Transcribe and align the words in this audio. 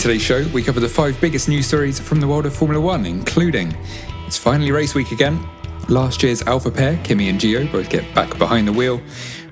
Today's 0.00 0.22
show, 0.22 0.48
we 0.54 0.62
cover 0.62 0.80
the 0.80 0.88
five 0.88 1.20
biggest 1.20 1.46
news 1.46 1.66
stories 1.66 2.00
from 2.00 2.20
the 2.20 2.26
world 2.26 2.46
of 2.46 2.54
Formula 2.54 2.80
One, 2.80 3.04
including 3.04 3.76
it's 4.26 4.38
finally 4.38 4.72
race 4.72 4.94
week 4.94 5.12
again. 5.12 5.46
Last 5.90 6.22
year's 6.22 6.40
Alfa 6.40 6.70
pair, 6.70 6.98
Kimi 7.04 7.28
and 7.28 7.38
Gio, 7.38 7.70
both 7.70 7.90
get 7.90 8.14
back 8.14 8.38
behind 8.38 8.66
the 8.66 8.72
wheel. 8.72 9.02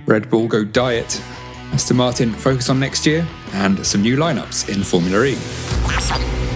Red 0.07 0.31
Bull 0.31 0.49
go 0.49 0.65
diet. 0.65 1.23
Aston 1.75 1.99
Martin 1.99 2.33
focus 2.33 2.71
on 2.71 2.81
next 2.81 3.05
year, 3.05 3.29
and 3.53 3.87
some 3.87 4.01
new 4.01 4.17
lineups 4.17 4.75
in 4.75 4.83
Formula 4.83 5.23
E. 5.27 6.48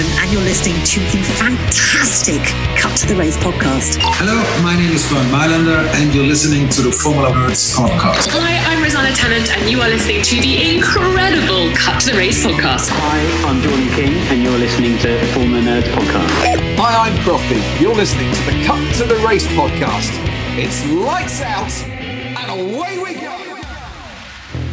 Louise 0.00 0.08
Goodman, 0.08 0.22
and 0.22 0.32
you're 0.32 0.42
listening 0.42 0.82
to 0.84 1.00
the 1.12 1.22
fantastic 1.36 2.40
Cut 2.76 2.96
to 2.98 3.06
the 3.06 3.14
Race 3.16 3.36
podcast. 3.36 3.98
Hello, 4.00 4.36
my 4.62 4.76
name 4.76 4.92
is 4.92 5.04
Bernd 5.10 5.28
Mayländer, 5.30 5.84
and 6.00 6.14
you're 6.14 6.26
listening 6.26 6.68
to 6.70 6.82
the 6.82 6.92
Formula 6.92 7.30
Nerds 7.30 7.74
podcast. 7.74 8.28
Hi, 8.32 8.56
I'm 8.72 8.82
Rosanna 8.82 9.12
Tennant, 9.14 9.50
and 9.56 9.68
you 9.70 9.80
are 9.80 9.88
listening 9.88 10.22
to 10.22 10.40
the 10.40 10.76
incredible 10.76 11.70
Cut 11.76 12.00
to 12.00 12.12
the 12.12 12.16
Race 12.16 12.44
podcast. 12.44 12.88
Hi, 12.90 13.20
I'm 13.48 13.60
Jordan 13.60 13.88
King, 13.88 14.14
and 14.32 14.42
you're 14.42 14.58
listening 14.58 14.96
to 14.98 15.08
the 15.08 15.26
Formula 15.34 15.60
Nerds 15.60 15.88
podcast. 15.92 16.32
Hi, 16.80 17.08
I'm 17.08 17.16
Crofty. 17.20 17.60
You're 17.80 17.96
listening 17.96 18.32
to 18.32 18.42
the 18.44 18.64
Cut 18.64 18.80
to 18.96 19.04
the 19.04 19.16
Race 19.26 19.46
podcast. 19.48 20.10
It's 20.56 20.84
lights 20.86 21.42
out, 21.42 21.72
and 21.84 22.48
away 22.48 22.98
we 22.98 23.14
go. 23.20 23.36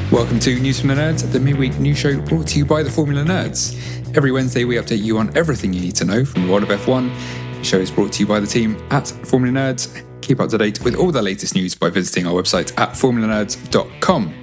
Welcome 0.10 0.40
to 0.40 0.58
News 0.58 0.80
from 0.80 0.88
the 0.88 0.96
Nerds, 0.96 1.30
the 1.30 1.40
midweek 1.40 1.78
news 1.80 1.98
show 1.98 2.18
brought 2.22 2.48
to 2.48 2.58
you 2.58 2.66
by 2.66 2.82
the 2.82 2.90
Formula 2.90 3.26
Nerds. 3.26 3.76
Every 4.18 4.32
Wednesday, 4.32 4.66
we 4.66 4.78
update 4.78 5.04
you 5.04 5.20
on 5.20 5.30
everything 5.38 5.74
you 5.74 5.80
need 5.80 5.96
to 5.98 6.04
know 6.04 6.26
from 6.26 6.42
the 6.42 6.52
world 6.52 6.64
of 6.64 6.70
F1. 6.70 7.14
The 7.60 7.64
show 7.64 7.78
is 7.78 7.92
brought 7.92 8.12
to 8.14 8.20
you 8.22 8.26
by 8.26 8.40
the 8.40 8.48
team 8.48 8.76
at 8.90 9.08
Formula 9.08 9.56
Nerds. 9.56 10.04
Keep 10.22 10.40
up 10.40 10.50
to 10.50 10.58
date 10.58 10.84
with 10.84 10.96
all 10.96 11.12
the 11.12 11.22
latest 11.22 11.54
news 11.54 11.76
by 11.76 11.92
visiting 11.92 12.26
our 12.26 12.34
website 12.34 12.76
at 12.80 12.94
formulanerds.com. 12.94 14.34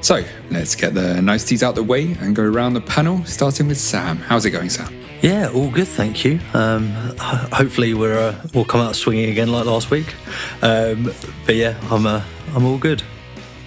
So, 0.00 0.24
let's 0.50 0.74
get 0.74 0.94
the 0.94 1.20
niceties 1.20 1.62
out 1.62 1.74
the 1.74 1.82
way 1.82 2.16
and 2.20 2.34
go 2.34 2.42
around 2.42 2.72
the 2.72 2.80
panel, 2.80 3.22
starting 3.26 3.68
with 3.68 3.76
Sam. 3.76 4.16
How's 4.16 4.46
it 4.46 4.50
going, 4.52 4.70
Sam? 4.70 4.90
Yeah, 5.20 5.50
all 5.50 5.70
good, 5.70 5.88
thank 5.88 6.24
you. 6.24 6.40
Um, 6.54 6.88
hopefully, 7.18 7.92
we're 7.92 8.18
uh, 8.18 8.42
we'll 8.54 8.64
come 8.64 8.80
out 8.80 8.96
swinging 8.96 9.28
again 9.28 9.52
like 9.52 9.66
last 9.66 9.90
week. 9.90 10.14
Um, 10.62 11.12
but 11.44 11.56
yeah, 11.56 11.78
I'm 11.90 12.06
uh, 12.06 12.24
I'm 12.54 12.64
all 12.64 12.78
good. 12.78 13.02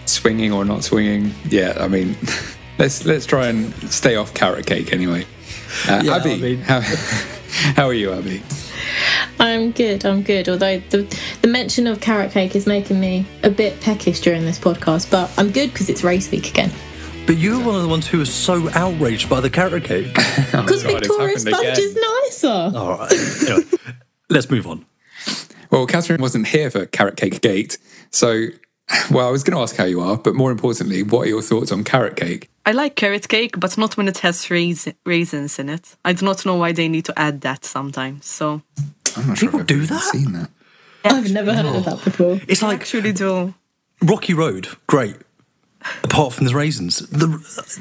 Swinging 0.05 0.51
or 0.51 0.65
not 0.65 0.83
swinging? 0.83 1.35
Yeah, 1.49 1.77
I 1.79 1.87
mean, 1.87 2.17
let's 2.79 3.05
let's 3.05 3.27
try 3.27 3.45
and 3.45 3.71
stay 3.91 4.15
off 4.15 4.33
carrot 4.33 4.65
cake 4.65 4.91
anyway. 4.91 5.27
Uh, 5.87 6.01
Yeah, 6.03 6.15
Abby, 6.15 6.33
I 6.33 6.37
mean- 6.37 6.57
how, 6.61 6.81
how 7.75 7.85
are 7.87 7.93
you, 7.93 8.11
Abby? 8.13 8.41
I'm 9.39 9.71
good, 9.71 10.05
I'm 10.05 10.21
good. 10.23 10.47
Although 10.47 10.79
the, 10.89 11.03
the 11.41 11.47
mention 11.47 11.87
of 11.87 11.99
carrot 11.99 12.31
cake 12.31 12.55
is 12.55 12.65
making 12.65 12.99
me 12.99 13.25
a 13.43 13.49
bit 13.49 13.79
peckish 13.81 14.21
during 14.21 14.45
this 14.45 14.57
podcast, 14.59 15.11
but 15.11 15.31
I'm 15.37 15.51
good 15.51 15.71
because 15.73 15.89
it's 15.89 16.03
race 16.03 16.31
week 16.31 16.49
again. 16.49 16.71
But 17.27 17.37
you 17.37 17.57
were 17.59 17.65
one 17.65 17.75
of 17.75 17.81
the 17.81 17.87
ones 17.87 18.07
who 18.07 18.19
was 18.19 18.33
so 18.33 18.69
outraged 18.73 19.29
by 19.29 19.41
the 19.41 19.49
carrot 19.49 19.83
cake. 19.83 20.13
Because 20.55 20.83
God, 20.83 20.91
it's 20.93 21.07
Victoria 21.07 21.39
Sponge 21.39 21.57
again. 21.63 21.79
is 21.79 21.95
nicer. 21.95 22.77
all 22.77 22.97
right. 22.97 23.11
Anyway, 23.49 23.63
let's 24.29 24.49
move 24.49 24.67
on. 24.67 24.85
Well, 25.71 25.85
Catherine 25.87 26.21
wasn't 26.21 26.47
here 26.47 26.69
for 26.71 26.85
Carrot 26.85 27.17
Cake 27.17 27.41
Gate, 27.41 27.77
so 28.11 28.45
well, 29.11 29.27
I 29.27 29.31
was 29.31 29.43
going 29.43 29.55
to 29.57 29.61
ask 29.61 29.75
how 29.75 29.83
you 29.85 29.99
are, 29.99 30.15
but 30.17 30.35
more 30.35 30.51
importantly, 30.51 31.03
what 31.03 31.21
are 31.25 31.29
your 31.29 31.41
thoughts 31.41 31.71
on 31.71 31.83
carrot 31.83 32.15
cake? 32.15 32.49
I 32.65 32.71
like 32.71 32.95
carrot 32.95 33.27
cake, 33.27 33.59
but 33.59 33.77
not 33.77 33.95
when 33.95 34.07
it 34.07 34.19
has 34.19 34.49
rais- 34.49 34.87
raisins 35.05 35.59
in 35.59 35.69
it. 35.69 35.95
I 36.03 36.13
do 36.13 36.25
not 36.25 36.45
know 36.45 36.55
why 36.55 36.71
they 36.71 36.87
need 36.87 37.05
to 37.05 37.13
add 37.19 37.41
that 37.41 37.63
sometimes. 37.63 38.25
So 38.25 38.61
I'm 39.15 39.27
not 39.27 39.37
sure 39.37 39.49
People 39.49 39.59
if 39.59 39.61
I've 39.61 39.67
do 39.67 39.85
that? 39.85 40.01
Seen 40.01 40.31
that? 40.33 40.49
I've 41.03 41.31
never 41.31 41.53
heard 41.53 41.65
of 41.67 41.85
that 41.85 42.03
before. 42.03 42.39
It's 42.47 42.63
I 42.63 42.67
like 42.67 42.81
actually 42.81 43.13
do. 43.13 43.53
Rocky 44.01 44.33
Road, 44.33 44.67
great. 44.87 45.15
Apart 46.03 46.33
from 46.33 46.47
the 46.47 46.55
raisins, 46.55 46.97
the, 47.09 47.27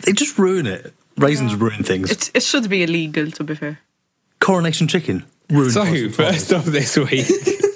they 0.04 0.12
just 0.12 0.38
ruin 0.38 0.66
it. 0.66 0.92
Raisins 1.16 1.54
ruin 1.54 1.82
things. 1.82 2.10
It, 2.10 2.30
it 2.34 2.42
should 2.42 2.68
be 2.68 2.82
illegal, 2.82 3.30
to 3.30 3.44
be 3.44 3.54
fair. 3.54 3.78
Coronation 4.40 4.88
chicken 4.88 5.24
ruined. 5.48 5.72
So, 5.72 6.10
first 6.10 6.52
off 6.52 6.66
this 6.66 6.98
week, 6.98 7.26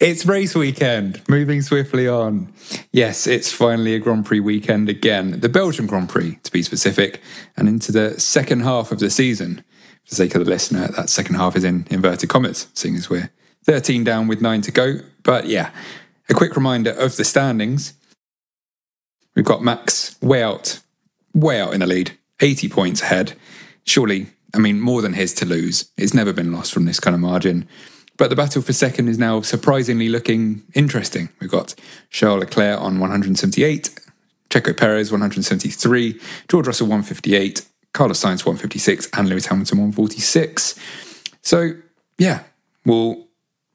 it's 0.00 0.26
race 0.26 0.54
weekend. 0.54 1.22
Moving 1.28 1.62
swiftly 1.62 2.08
on. 2.08 2.52
Yes, 2.92 3.26
it's 3.26 3.52
finally 3.52 3.94
a 3.94 3.98
Grand 3.98 4.26
Prix 4.26 4.40
weekend 4.40 4.88
again. 4.88 5.40
The 5.40 5.48
Belgian 5.48 5.86
Grand 5.86 6.08
Prix, 6.08 6.38
to 6.42 6.52
be 6.52 6.62
specific, 6.62 7.20
and 7.56 7.68
into 7.68 7.92
the 7.92 8.18
second 8.20 8.60
half 8.60 8.92
of 8.92 8.98
the 8.98 9.10
season. 9.10 9.64
For 10.04 10.10
the 10.10 10.16
sake 10.16 10.34
of 10.34 10.44
the 10.44 10.50
listener, 10.50 10.88
that 10.88 11.10
second 11.10 11.36
half 11.36 11.56
is 11.56 11.64
in 11.64 11.86
inverted 11.90 12.28
commas, 12.28 12.68
seeing 12.74 12.94
as 12.94 13.10
we're 13.10 13.30
13 13.64 14.04
down 14.04 14.28
with 14.28 14.40
nine 14.40 14.60
to 14.62 14.70
go. 14.70 15.00
But 15.22 15.46
yeah, 15.46 15.70
a 16.28 16.34
quick 16.34 16.54
reminder 16.56 16.90
of 16.90 17.16
the 17.16 17.24
standings. 17.24 17.94
We've 19.34 19.44
got 19.44 19.62
Max 19.62 20.16
way 20.22 20.42
out, 20.42 20.80
way 21.34 21.60
out 21.60 21.74
in 21.74 21.80
the 21.80 21.86
lead, 21.86 22.16
80 22.40 22.68
points 22.68 23.02
ahead. 23.02 23.34
Surely, 23.84 24.28
I 24.54 24.58
mean, 24.58 24.80
more 24.80 25.02
than 25.02 25.12
his 25.12 25.34
to 25.34 25.44
lose. 25.44 25.90
It's 25.96 26.14
never 26.14 26.32
been 26.32 26.52
lost 26.52 26.72
from 26.72 26.84
this 26.84 27.00
kind 27.00 27.14
of 27.14 27.20
margin. 27.20 27.68
But 28.16 28.30
the 28.30 28.36
battle 28.36 28.62
for 28.62 28.72
second 28.72 29.08
is 29.08 29.18
now 29.18 29.42
surprisingly 29.42 30.08
looking 30.08 30.62
interesting. 30.74 31.28
We've 31.40 31.50
got 31.50 31.74
Charles 32.10 32.40
Leclerc 32.40 32.80
on 32.80 32.98
178, 32.98 33.90
Checo 34.48 34.76
Perez 34.76 35.12
173, 35.12 36.20
George 36.48 36.66
Russell 36.66 36.86
158, 36.86 37.66
Carlos 37.92 38.18
Sainz 38.18 38.46
156, 38.46 39.08
and 39.12 39.28
Lewis 39.28 39.46
Hamilton 39.46 39.78
146. 39.78 40.74
So, 41.42 41.72
yeah, 42.18 42.44
we'll 42.84 43.26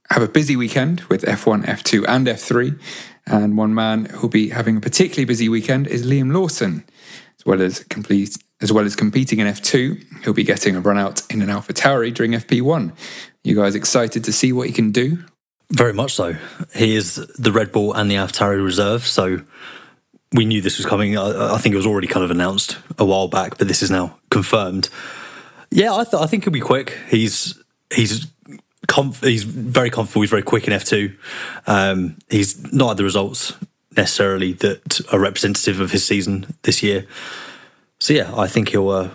have 0.09 0.23
a 0.23 0.27
busy 0.27 0.55
weekend 0.55 1.01
with 1.01 1.23
F1, 1.23 1.65
F2, 1.65 2.05
and 2.07 2.27
F3. 2.27 2.79
And 3.27 3.57
one 3.57 3.73
man 3.75 4.05
who'll 4.05 4.29
be 4.29 4.49
having 4.49 4.77
a 4.77 4.81
particularly 4.81 5.25
busy 5.25 5.47
weekend 5.47 5.87
is 5.87 6.05
Liam 6.05 6.33
Lawson, 6.33 6.83
as 7.37 7.45
well 7.45 7.61
as 7.61 7.83
complete 7.85 8.37
as 8.61 8.71
well 8.71 8.85
as 8.85 8.95
competing 8.95 9.39
in 9.39 9.47
F2. 9.47 10.23
He'll 10.23 10.33
be 10.33 10.43
getting 10.43 10.75
a 10.75 10.79
run 10.79 10.97
out 10.97 11.23
in 11.31 11.41
an 11.41 11.49
AlphaTauri 11.49 12.13
during 12.13 12.33
FP1. 12.33 12.91
You 13.43 13.55
guys 13.55 13.75
excited 13.75 14.23
to 14.25 14.31
see 14.31 14.53
what 14.53 14.67
he 14.67 14.73
can 14.73 14.91
do? 14.91 15.19
Very 15.71 15.93
much 15.93 16.13
so. 16.13 16.35
He 16.75 16.95
is 16.95 17.15
the 17.15 17.51
Red 17.51 17.71
Bull 17.71 17.93
and 17.93 18.11
the 18.11 18.15
AlphaTauri 18.15 18.63
reserve, 18.63 19.05
so 19.07 19.41
we 20.33 20.45
knew 20.45 20.61
this 20.61 20.77
was 20.77 20.85
coming. 20.85 21.17
I, 21.17 21.55
I 21.55 21.57
think 21.57 21.73
it 21.73 21.77
was 21.77 21.85
already 21.87 22.07
kind 22.07 22.23
of 22.23 22.31
announced 22.31 22.77
a 22.99 23.05
while 23.05 23.27
back, 23.27 23.57
but 23.57 23.67
this 23.67 23.81
is 23.81 23.89
now 23.89 24.17
confirmed. 24.29 24.89
Yeah, 25.69 25.93
I, 25.93 26.03
th- 26.03 26.21
I 26.21 26.25
think 26.25 26.43
he'll 26.43 26.53
be 26.53 26.59
quick. 26.59 26.97
He's 27.09 27.57
he's 27.93 28.27
conf- 28.87 29.23
he's 29.23 29.43
very 29.43 29.89
comfortable. 29.89 30.21
He's 30.21 30.29
very 30.29 30.43
quick 30.43 30.67
in 30.67 30.73
F 30.73 30.83
two. 30.83 31.15
Um, 31.67 32.17
he's 32.29 32.71
not 32.73 32.89
had 32.89 32.97
the 32.97 33.03
results 33.05 33.53
necessarily 33.95 34.53
that 34.53 35.01
are 35.11 35.19
representative 35.19 35.79
of 35.79 35.91
his 35.91 36.05
season 36.05 36.53
this 36.63 36.83
year. 36.83 37.07
So 37.99 38.13
yeah, 38.13 38.33
I 38.35 38.47
think 38.47 38.69
he'll 38.69 38.89
uh, 38.89 39.09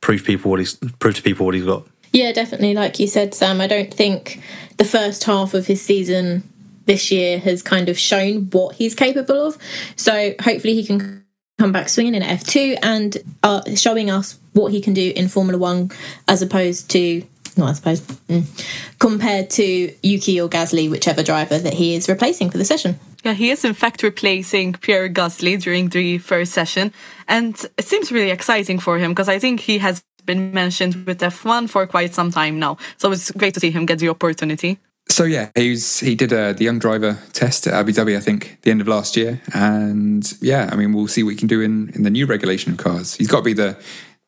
prove 0.00 0.24
people 0.24 0.50
what 0.50 0.60
he's 0.60 0.74
prove 1.00 1.16
to 1.16 1.22
people 1.22 1.46
what 1.46 1.56
he's 1.56 1.64
got. 1.64 1.86
Yeah, 2.12 2.32
definitely. 2.32 2.74
Like 2.74 2.98
you 2.98 3.06
said, 3.06 3.34
Sam, 3.34 3.60
I 3.60 3.66
don't 3.66 3.92
think 3.92 4.40
the 4.78 4.84
first 4.84 5.24
half 5.24 5.54
of 5.54 5.66
his 5.66 5.80
season 5.80 6.42
this 6.86 7.10
year 7.10 7.38
has 7.38 7.62
kind 7.62 7.88
of 7.88 7.98
shown 7.98 8.50
what 8.50 8.74
he's 8.74 8.94
capable 8.94 9.46
of. 9.46 9.58
So 9.96 10.34
hopefully 10.40 10.74
he 10.74 10.84
can 10.84 11.24
come 11.58 11.72
back 11.72 11.88
swinging 11.88 12.14
in 12.14 12.22
F2 12.22 12.78
and 12.82 13.16
uh, 13.42 13.62
showing 13.76 14.10
us 14.10 14.38
what 14.54 14.72
he 14.72 14.80
can 14.80 14.94
do 14.94 15.12
in 15.14 15.28
Formula 15.28 15.58
One 15.58 15.90
as 16.26 16.42
opposed 16.42 16.90
to, 16.90 17.22
not 17.56 17.68
I 17.68 17.72
suppose, 17.74 18.00
mm, 18.00 18.98
compared 18.98 19.50
to 19.50 19.94
Yuki 20.02 20.40
or 20.40 20.48
Gasly, 20.48 20.90
whichever 20.90 21.22
driver 21.22 21.58
that 21.58 21.74
he 21.74 21.94
is 21.94 22.08
replacing 22.08 22.50
for 22.50 22.58
the 22.58 22.64
session. 22.64 22.98
Yeah, 23.22 23.34
he 23.34 23.50
is 23.50 23.64
in 23.64 23.74
fact 23.74 24.02
replacing 24.02 24.72
Pierre 24.72 25.10
Gasly 25.10 25.60
during 25.60 25.90
the 25.90 26.16
first 26.18 26.52
session, 26.52 26.92
and 27.28 27.54
it 27.76 27.84
seems 27.84 28.10
really 28.10 28.30
exciting 28.30 28.78
for 28.78 28.98
him 28.98 29.10
because 29.10 29.28
I 29.28 29.38
think 29.38 29.60
he 29.60 29.78
has 29.78 30.02
been 30.30 30.52
mentioned 30.52 30.94
with 31.06 31.20
F1 31.20 31.68
for 31.68 31.86
quite 31.86 32.14
some 32.14 32.30
time 32.30 32.58
now. 32.58 32.76
So 32.96 33.10
it's 33.12 33.30
great 33.32 33.54
to 33.54 33.60
see 33.60 33.70
him 33.70 33.86
get 33.86 33.98
the 33.98 34.08
opportunity. 34.08 34.78
So 35.08 35.24
yeah, 35.24 35.50
he 35.56 35.70
was, 35.70 36.00
he 36.00 36.14
did 36.14 36.32
uh, 36.32 36.52
the 36.52 36.64
young 36.64 36.78
driver 36.78 37.18
test 37.32 37.66
at 37.66 37.74
Abu 37.74 37.92
Dhabi, 37.92 38.16
I 38.16 38.20
think, 38.20 38.58
the 38.62 38.70
end 38.70 38.80
of 38.80 38.86
last 38.86 39.16
year, 39.16 39.40
and 39.52 40.22
yeah, 40.40 40.68
I 40.72 40.76
mean, 40.76 40.92
we'll 40.92 41.08
see 41.08 41.24
what 41.24 41.30
he 41.30 41.36
can 41.36 41.48
do 41.48 41.60
in, 41.60 41.90
in 41.96 42.04
the 42.04 42.10
new 42.10 42.26
regulation 42.26 42.72
of 42.72 42.78
cars. 42.78 43.14
He's 43.14 43.26
got 43.26 43.38
to 43.38 43.42
be 43.42 43.52
the 43.52 43.76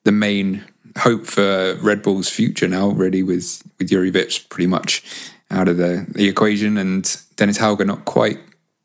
the 0.04 0.10
main 0.10 0.64
hope 0.98 1.26
for 1.26 1.76
Red 1.80 2.02
Bull's 2.02 2.28
future 2.28 2.66
now, 2.66 2.88
really, 2.88 3.22
with 3.22 3.62
with 3.78 3.90
Juri 3.90 4.10
Vips 4.10 4.48
pretty 4.48 4.66
much 4.66 5.04
out 5.52 5.68
of 5.68 5.76
the, 5.76 6.04
the 6.08 6.26
equation, 6.26 6.76
and 6.76 7.16
Dennis 7.36 7.58
Hauger 7.58 7.86
not 7.86 8.04
quite 8.04 8.40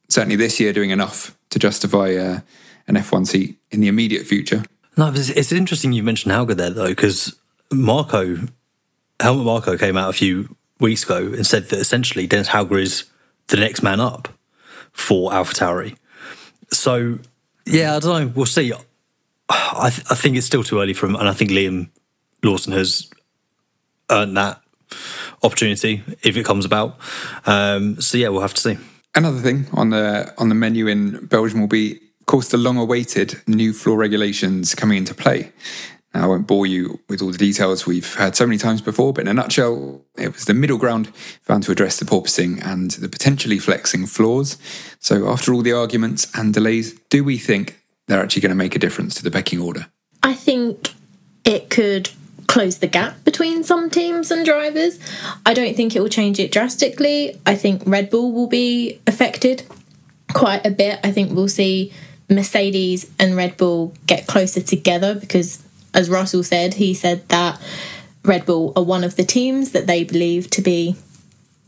certainly 0.07 0.35
this 0.35 0.59
year 0.59 0.73
doing 0.73 0.91
enough 0.91 1.35
to 1.49 1.57
justify 1.57 2.13
uh, 2.13 2.39
an 2.87 2.95
F1 2.95 3.25
seat 3.25 3.57
in 3.71 3.79
the 3.79 3.87
immediate 3.87 4.25
future. 4.27 4.63
No, 4.97 5.09
it's, 5.09 5.29
it's 5.29 5.51
interesting 5.51 5.94
you 5.94 6.03
mentioned 6.03 6.33
Hauger 6.33 6.55
there 6.55 6.71
though, 6.71 6.88
because 6.88 7.35
Marko 7.71 8.38
Helmut 9.19 9.45
Marko 9.45 9.77
came 9.77 9.97
out 9.97 10.09
a 10.09 10.13
few 10.13 10.55
weeks 10.79 11.03
ago 11.03 11.17
and 11.17 11.45
said 11.45 11.69
that 11.69 11.79
essentially 11.79 12.27
Dennis 12.27 12.49
Hauger 12.49 12.81
is 12.81 13.05
the 13.47 13.57
next 13.57 13.81
man 13.81 13.99
up 13.99 14.27
for 14.91 15.31
AlphaTauri. 15.31 15.95
So 16.71 17.19
yeah, 17.65 17.95
I 17.95 17.99
don't 17.99 18.21
know. 18.21 18.31
We'll 18.35 18.45
see. 18.45 18.73
I, 19.49 19.89
th- 19.89 20.05
I 20.09 20.15
think 20.15 20.35
it's 20.35 20.45
still 20.45 20.63
too 20.63 20.81
early 20.81 20.94
for 20.94 21.05
him, 21.05 21.15
and 21.15 21.29
I 21.29 21.33
think 21.33 21.51
Liam 21.51 21.89
Lawson 22.44 22.73
has 22.73 23.09
earned 24.09 24.35
that 24.38 24.61
opportunity 25.44 26.03
if 26.23 26.35
it 26.38 26.45
comes 26.45 26.65
about. 26.65 26.97
Um, 27.45 28.01
so 28.01 28.17
yeah, 28.17 28.29
we'll 28.29 28.41
have 28.41 28.53
to 28.55 28.61
see. 28.61 28.77
Another 29.15 29.39
thing 29.39 29.67
on 29.73 29.89
the 29.89 30.33
on 30.38 30.49
the 30.49 30.55
menu 30.55 30.88
in 30.88 31.25
Belgium 31.27 31.61
will 31.61 31.67
be, 31.67 31.99
course, 32.27 32.50
the 32.50 32.57
long-awaited 32.57 33.41
new 33.47 33.74
floor 33.74 33.97
regulations 33.97 34.75
coming 34.75 35.00
into 35.00 35.15
play. 35.15 35.51
Now, 36.13 36.24
I 36.24 36.27
won't 36.27 36.47
bore 36.47 36.65
you 36.65 37.00
with 37.09 37.21
all 37.21 37.31
the 37.31 37.38
details 37.38 37.85
we've 37.85 38.15
had 38.15 38.35
so 38.35 38.45
many 38.45 38.57
times 38.57 38.81
before, 38.81 39.13
but 39.13 39.21
in 39.21 39.27
a 39.27 39.33
nutshell, 39.33 40.01
it 40.18 40.33
was 40.33 40.45
the 40.45 40.53
middle 40.53 40.77
ground 40.77 41.13
found 41.41 41.63
to 41.63 41.71
address 41.71 42.00
the 42.00 42.06
porpoising 42.06 42.63
and 42.65 42.91
the 42.91 43.09
potentially 43.09 43.59
flexing 43.59 44.06
floors. 44.06 44.57
So, 45.00 45.29
after 45.29 45.53
all 45.53 45.62
the 45.62 45.74
arguments 45.74 46.27
and 46.35 46.53
delays, 46.53 46.94
do 47.09 47.24
we 47.24 47.38
think 47.38 47.79
they're 48.07 48.21
actually 48.21 48.41
going 48.41 48.50
to 48.51 48.56
make 48.56 48.75
a 48.75 48.80
difference 48.80 49.15
to 49.15 49.23
the 49.23 49.31
pecking 49.31 49.59
order? 49.59 49.88
I 50.23 50.33
think 50.33 50.94
it 51.45 51.69
could 51.69 52.09
close 52.47 52.80
the 52.80 52.88
gap 52.88 53.23
between 53.23 53.63
some 53.63 53.89
teams 53.89 54.31
and 54.31 54.45
drivers. 54.45 55.00
I 55.45 55.53
don't 55.53 55.75
think 55.75 55.95
it 55.95 56.00
will 56.00 56.09
change 56.09 56.39
it 56.39 56.51
drastically. 56.51 57.39
I 57.45 57.56
think 57.56 57.83
Red 57.85 58.09
Bull 58.09 58.31
will 58.31 58.47
be 58.47 59.00
affected 59.06 59.63
quite 60.33 60.65
a 60.65 60.71
bit. 60.71 61.00
I 61.03 61.12
think 61.12 61.31
we'll 61.31 61.47
see 61.47 61.94
Mercedes 62.29 63.09
and 63.19 63.35
Red 63.35 63.57
Bull 63.57 63.94
get 64.06 64.27
closer 64.27 64.62
together 64.62 65.15
because, 65.15 65.63
as 65.94 66.09
Russell 66.09 66.44
said, 66.44 66.75
he 66.75 66.94
said 66.94 67.27
that 67.29 67.59
Red 68.24 68.45
Bull 68.45 68.74
are 68.75 68.83
one 68.83 69.03
of 69.03 69.15
the 69.15 69.24
teams 69.24 69.71
that 69.71 69.88
they 69.88 70.03
believe 70.03 70.50
to 70.51 70.62
be 70.62 70.95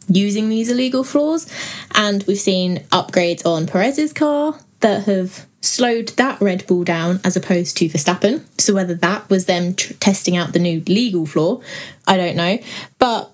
using 0.10 0.50
these 0.50 0.70
illegal 0.70 1.04
floors. 1.04 1.48
And 1.96 2.24
we've 2.24 2.38
seen 2.38 2.80
upgrades 2.92 3.46
on 3.46 3.68
Perez's 3.68 4.12
car 4.12 4.60
that 4.82 5.06
have 5.06 5.46
slowed 5.62 6.10
that 6.10 6.42
Red 6.42 6.66
Bull 6.68 6.84
down 6.84 7.20
as 7.24 7.36
opposed 7.36 7.78
to 7.78 7.90
Verstappen. 7.90 8.44
So 8.60 8.74
whether 8.74 8.96
that 8.96 9.30
was 9.30 9.46
them 9.46 9.74
testing 9.74 10.36
out 10.36 10.54
the 10.54 10.60
new 10.60 10.82
legal 10.88 11.26
floor, 11.26 11.62
I 12.08 12.18
don't 12.18 12.36
know. 12.36 12.60
But 12.98 13.30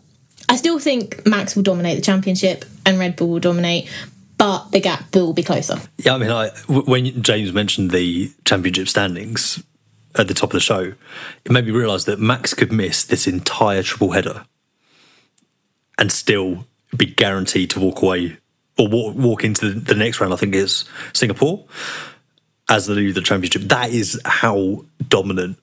I 0.49 0.55
still 0.57 0.79
think 0.79 1.25
Max 1.25 1.55
will 1.55 1.63
dominate 1.63 1.95
the 1.95 2.03
championship 2.03 2.65
and 2.85 2.99
Red 2.99 3.15
Bull 3.15 3.29
will 3.29 3.39
dominate, 3.39 3.89
but 4.45 4.69
the 4.69 4.79
gap 4.79 5.15
will 5.15 5.33
be 5.33 5.41
closer. 5.41 5.79
Yeah, 5.97 6.13
I 6.13 6.17
mean, 6.19 6.29
I, 6.29 6.49
when 6.67 7.23
James 7.23 7.51
mentioned 7.51 7.89
the 7.89 8.31
championship 8.43 8.87
standings 8.87 9.63
at 10.13 10.27
the 10.27 10.35
top 10.35 10.51
of 10.51 10.53
the 10.53 10.59
show, 10.59 10.93
it 11.43 11.51
made 11.51 11.65
me 11.65 11.71
realise 11.71 12.03
that 12.03 12.19
Max 12.19 12.53
could 12.53 12.71
miss 12.71 13.03
this 13.03 13.25
entire 13.25 13.81
triple 13.81 14.11
header 14.11 14.45
and 15.97 16.11
still 16.11 16.67
be 16.95 17.07
guaranteed 17.07 17.71
to 17.71 17.79
walk 17.79 18.03
away 18.03 18.37
or 18.77 18.87
walk, 18.87 19.15
walk 19.15 19.43
into 19.43 19.67
the, 19.71 19.79
the 19.79 19.95
next 19.95 20.21
round. 20.21 20.31
I 20.31 20.35
think 20.35 20.53
is 20.53 20.85
Singapore 21.13 21.65
as 22.69 22.85
the 22.85 22.93
leader 22.93 23.09
of 23.09 23.15
the 23.15 23.21
championship. 23.21 23.63
That 23.63 23.89
is 23.89 24.21
how 24.25 24.85
dominant 25.07 25.57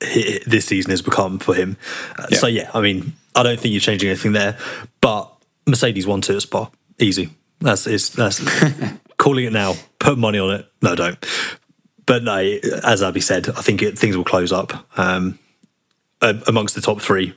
he, 0.00 0.38
this 0.46 0.66
season 0.66 0.92
has 0.92 1.02
become 1.02 1.40
for 1.40 1.54
him. 1.56 1.76
Uh, 2.16 2.28
Yeah. 2.30 2.38
So 2.38 2.46
yeah, 2.46 2.70
I 2.72 2.80
mean, 2.80 3.14
I 3.34 3.42
don't 3.42 3.58
think 3.58 3.72
you're 3.72 3.80
changing 3.80 4.10
anything 4.10 4.30
there. 4.30 4.56
But 5.00 5.28
Mercedes 5.66 6.06
won 6.06 6.20
two 6.20 6.36
at 6.36 6.42
Spa, 6.42 6.70
easy. 7.00 7.30
That's 7.60 7.86
it's, 7.86 8.10
that's 8.10 8.42
calling 9.16 9.46
it 9.46 9.52
now. 9.52 9.74
Put 9.98 10.18
money 10.18 10.38
on 10.38 10.54
it. 10.54 10.66
No, 10.82 10.94
don't. 10.94 11.24
But 12.04 12.22
no, 12.22 12.36
as 12.84 13.02
Abby 13.02 13.20
said, 13.20 13.48
I 13.48 13.62
think 13.62 13.82
it, 13.82 13.98
things 13.98 14.16
will 14.16 14.24
close 14.24 14.52
up 14.52 14.86
um, 14.98 15.38
amongst 16.20 16.74
the 16.74 16.80
top 16.80 17.00
three, 17.00 17.34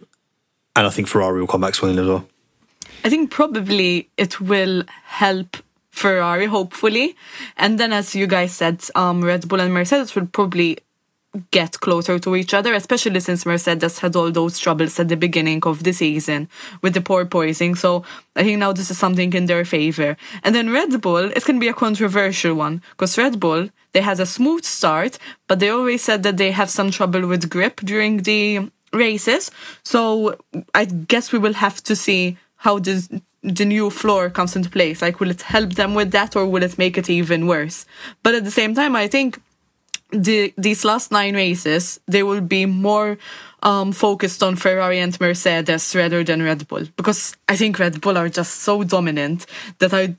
and 0.75 0.85
I 0.85 0.89
think 0.89 1.07
Ferrari 1.07 1.39
will 1.39 1.47
come 1.47 1.61
back 1.61 1.73
swinging 1.75 1.99
as 1.99 2.07
well. 2.07 2.27
I 3.03 3.09
think 3.09 3.31
probably 3.31 4.09
it 4.17 4.39
will 4.39 4.83
help 5.03 5.57
Ferrari, 5.89 6.45
hopefully. 6.45 7.15
And 7.57 7.79
then, 7.79 7.93
as 7.93 8.13
you 8.13 8.27
guys 8.27 8.51
said, 8.53 8.83
um, 8.95 9.23
Red 9.23 9.47
Bull 9.47 9.59
and 9.59 9.73
Mercedes 9.73 10.15
will 10.15 10.27
probably 10.27 10.77
get 11.51 11.79
closer 11.79 12.17
to 12.19 12.35
each 12.35 12.53
other, 12.53 12.73
especially 12.73 13.19
since 13.19 13.45
Mercedes 13.45 13.99
had 13.99 14.15
all 14.15 14.31
those 14.31 14.57
troubles 14.57 14.99
at 14.99 15.09
the 15.09 15.17
beginning 15.17 15.61
of 15.63 15.83
the 15.83 15.93
season 15.93 16.49
with 16.81 16.93
the 16.93 17.01
porpoising. 17.01 17.77
So 17.77 18.03
I 18.35 18.43
think 18.43 18.59
now 18.59 18.73
this 18.73 18.89
is 18.89 18.97
something 18.97 19.31
in 19.33 19.45
their 19.45 19.63
favor. 19.63 20.17
And 20.43 20.55
then 20.55 20.71
Red 20.71 21.01
Bull, 21.01 21.29
going 21.29 21.59
to 21.59 21.59
be 21.59 21.67
a 21.67 21.73
controversial 21.73 22.55
one 22.55 22.81
because 22.91 23.17
Red 23.17 23.39
Bull, 23.39 23.69
they 23.91 24.01
had 24.01 24.19
a 24.19 24.25
smooth 24.25 24.65
start, 24.65 25.19
but 25.47 25.59
they 25.59 25.69
always 25.69 26.01
said 26.01 26.23
that 26.23 26.37
they 26.37 26.51
have 26.51 26.69
some 26.69 26.91
trouble 26.91 27.27
with 27.27 27.49
grip 27.49 27.81
during 27.81 28.17
the 28.23 28.71
races. 28.91 29.51
So 29.83 30.35
I 30.73 30.85
guess 30.85 31.31
we 31.31 31.39
will 31.39 31.53
have 31.53 31.83
to 31.83 31.95
see 31.95 32.37
how 32.57 32.79
this 32.79 33.07
the 33.41 33.63
new 33.63 33.89
floor 33.89 34.29
comes 34.29 34.55
into 34.55 34.69
place. 34.69 35.01
Like, 35.01 35.21
will 35.21 35.29
it 35.29 35.43
help 35.43 35.75
them 35.75 35.93
with 35.93 36.11
that, 36.11 36.35
or 36.35 36.45
will 36.45 36.61
it 36.61 36.77
make 36.77 36.97
it 36.97 37.09
even 37.09 37.47
worse? 37.47 37.85
But 38.21 38.35
at 38.35 38.43
the 38.43 38.51
same 38.51 38.75
time, 38.75 38.97
I 38.97 39.07
think 39.07 39.39
the 40.11 40.53
these 40.57 40.83
last 40.83 41.11
nine 41.11 41.35
races 41.35 41.99
they 42.07 42.23
will 42.23 42.41
be 42.41 42.65
more 42.65 43.17
um, 43.61 43.91
focused 43.91 44.41
on 44.41 44.55
Ferrari 44.55 44.99
and 44.99 45.19
Mercedes 45.19 45.95
rather 45.95 46.23
than 46.23 46.41
Red 46.41 46.67
Bull 46.67 46.85
because 46.95 47.35
I 47.47 47.55
think 47.55 47.77
Red 47.77 48.01
Bull 48.01 48.17
are 48.17 48.29
just 48.29 48.61
so 48.61 48.83
dominant 48.83 49.45
that 49.79 49.93
I 49.93 50.15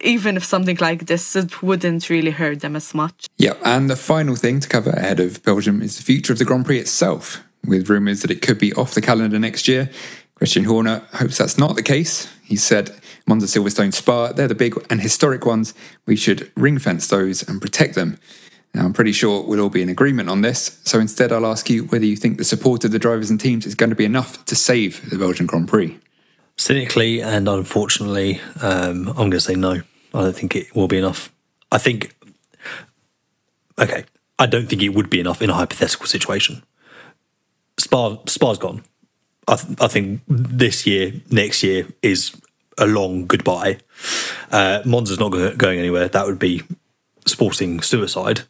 even 0.00 0.36
if 0.36 0.44
something 0.44 0.76
like 0.80 1.06
this 1.06 1.36
it 1.36 1.62
wouldn't 1.62 2.10
really 2.10 2.32
hurt 2.32 2.60
them 2.60 2.76
as 2.76 2.94
much. 2.94 3.28
Yeah, 3.38 3.54
and 3.64 3.88
the 3.88 3.96
final 3.96 4.36
thing 4.36 4.60
to 4.60 4.68
cover 4.68 4.90
ahead 4.90 5.20
of 5.20 5.42
Belgium 5.42 5.80
is 5.80 5.96
the 5.96 6.02
future 6.02 6.32
of 6.32 6.38
the 6.38 6.44
Grand 6.44 6.66
Prix 6.66 6.80
itself, 6.80 7.42
with 7.64 7.88
rumours 7.88 8.22
that 8.22 8.30
it 8.30 8.42
could 8.42 8.58
be 8.58 8.72
off 8.74 8.94
the 8.94 9.00
calendar 9.00 9.38
next 9.38 9.68
year. 9.68 9.90
Christian 10.34 10.64
Horner 10.64 11.02
hopes 11.12 11.38
that's 11.38 11.56
not 11.56 11.76
the 11.76 11.82
case. 11.82 12.28
He 12.42 12.56
said, 12.56 12.90
Monza 13.28 13.46
Silverstone 13.46 13.94
Spa, 13.94 14.32
they're 14.32 14.48
the 14.48 14.56
big 14.56 14.74
and 14.90 15.00
historic 15.00 15.46
ones. 15.46 15.72
We 16.04 16.16
should 16.16 16.50
ring 16.56 16.80
fence 16.80 17.06
those 17.06 17.48
and 17.48 17.62
protect 17.62 17.94
them. 17.94 18.18
Now, 18.74 18.86
I'm 18.86 18.92
pretty 18.94 19.12
sure 19.12 19.42
we'll 19.42 19.60
all 19.60 19.68
be 19.68 19.82
in 19.82 19.90
agreement 19.90 20.30
on 20.30 20.40
this. 20.40 20.80
So 20.84 20.98
instead, 20.98 21.30
I'll 21.30 21.46
ask 21.46 21.68
you 21.68 21.84
whether 21.84 22.06
you 22.06 22.16
think 22.16 22.38
the 22.38 22.44
support 22.44 22.84
of 22.84 22.90
the 22.90 22.98
drivers 22.98 23.30
and 23.30 23.38
teams 23.38 23.66
is 23.66 23.74
going 23.74 23.90
to 23.90 23.96
be 23.96 24.06
enough 24.06 24.44
to 24.46 24.54
save 24.54 25.10
the 25.10 25.18
Belgian 25.18 25.46
Grand 25.46 25.68
Prix. 25.68 25.98
Cynically 26.56 27.20
and 27.22 27.48
unfortunately, 27.48 28.40
um, 28.62 29.08
I'm 29.08 29.14
going 29.14 29.30
to 29.32 29.40
say 29.40 29.54
no. 29.54 29.82
I 30.14 30.22
don't 30.22 30.36
think 30.36 30.56
it 30.56 30.74
will 30.74 30.88
be 30.88 30.98
enough. 30.98 31.32
I 31.70 31.78
think, 31.78 32.14
okay, 33.78 34.04
I 34.38 34.46
don't 34.46 34.68
think 34.68 34.82
it 34.82 34.90
would 34.90 35.10
be 35.10 35.20
enough 35.20 35.42
in 35.42 35.50
a 35.50 35.54
hypothetical 35.54 36.06
situation. 36.06 36.62
Spa, 37.78 38.18
Spa's 38.26 38.58
gone. 38.58 38.84
I, 39.48 39.56
th- 39.56 39.80
I 39.80 39.88
think 39.88 40.22
this 40.28 40.86
year, 40.86 41.12
next 41.30 41.62
year 41.62 41.88
is 42.00 42.40
a 42.78 42.86
long 42.86 43.26
goodbye. 43.26 43.78
Uh, 44.50 44.82
Monza's 44.84 45.18
not 45.18 45.30
go- 45.32 45.54
going 45.56 45.78
anywhere. 45.78 46.08
That 46.08 46.26
would 46.26 46.38
be 46.38 46.62
sporting 47.26 47.80
suicide. 47.80 48.42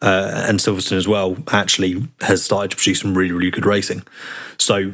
Uh, 0.00 0.44
and 0.48 0.58
Silverstone 0.58 0.96
as 0.96 1.08
well 1.08 1.36
actually 1.48 2.06
has 2.20 2.42
started 2.42 2.70
to 2.70 2.76
produce 2.76 3.00
some 3.00 3.16
really, 3.16 3.32
really 3.32 3.50
good 3.50 3.66
racing. 3.66 4.02
So, 4.58 4.92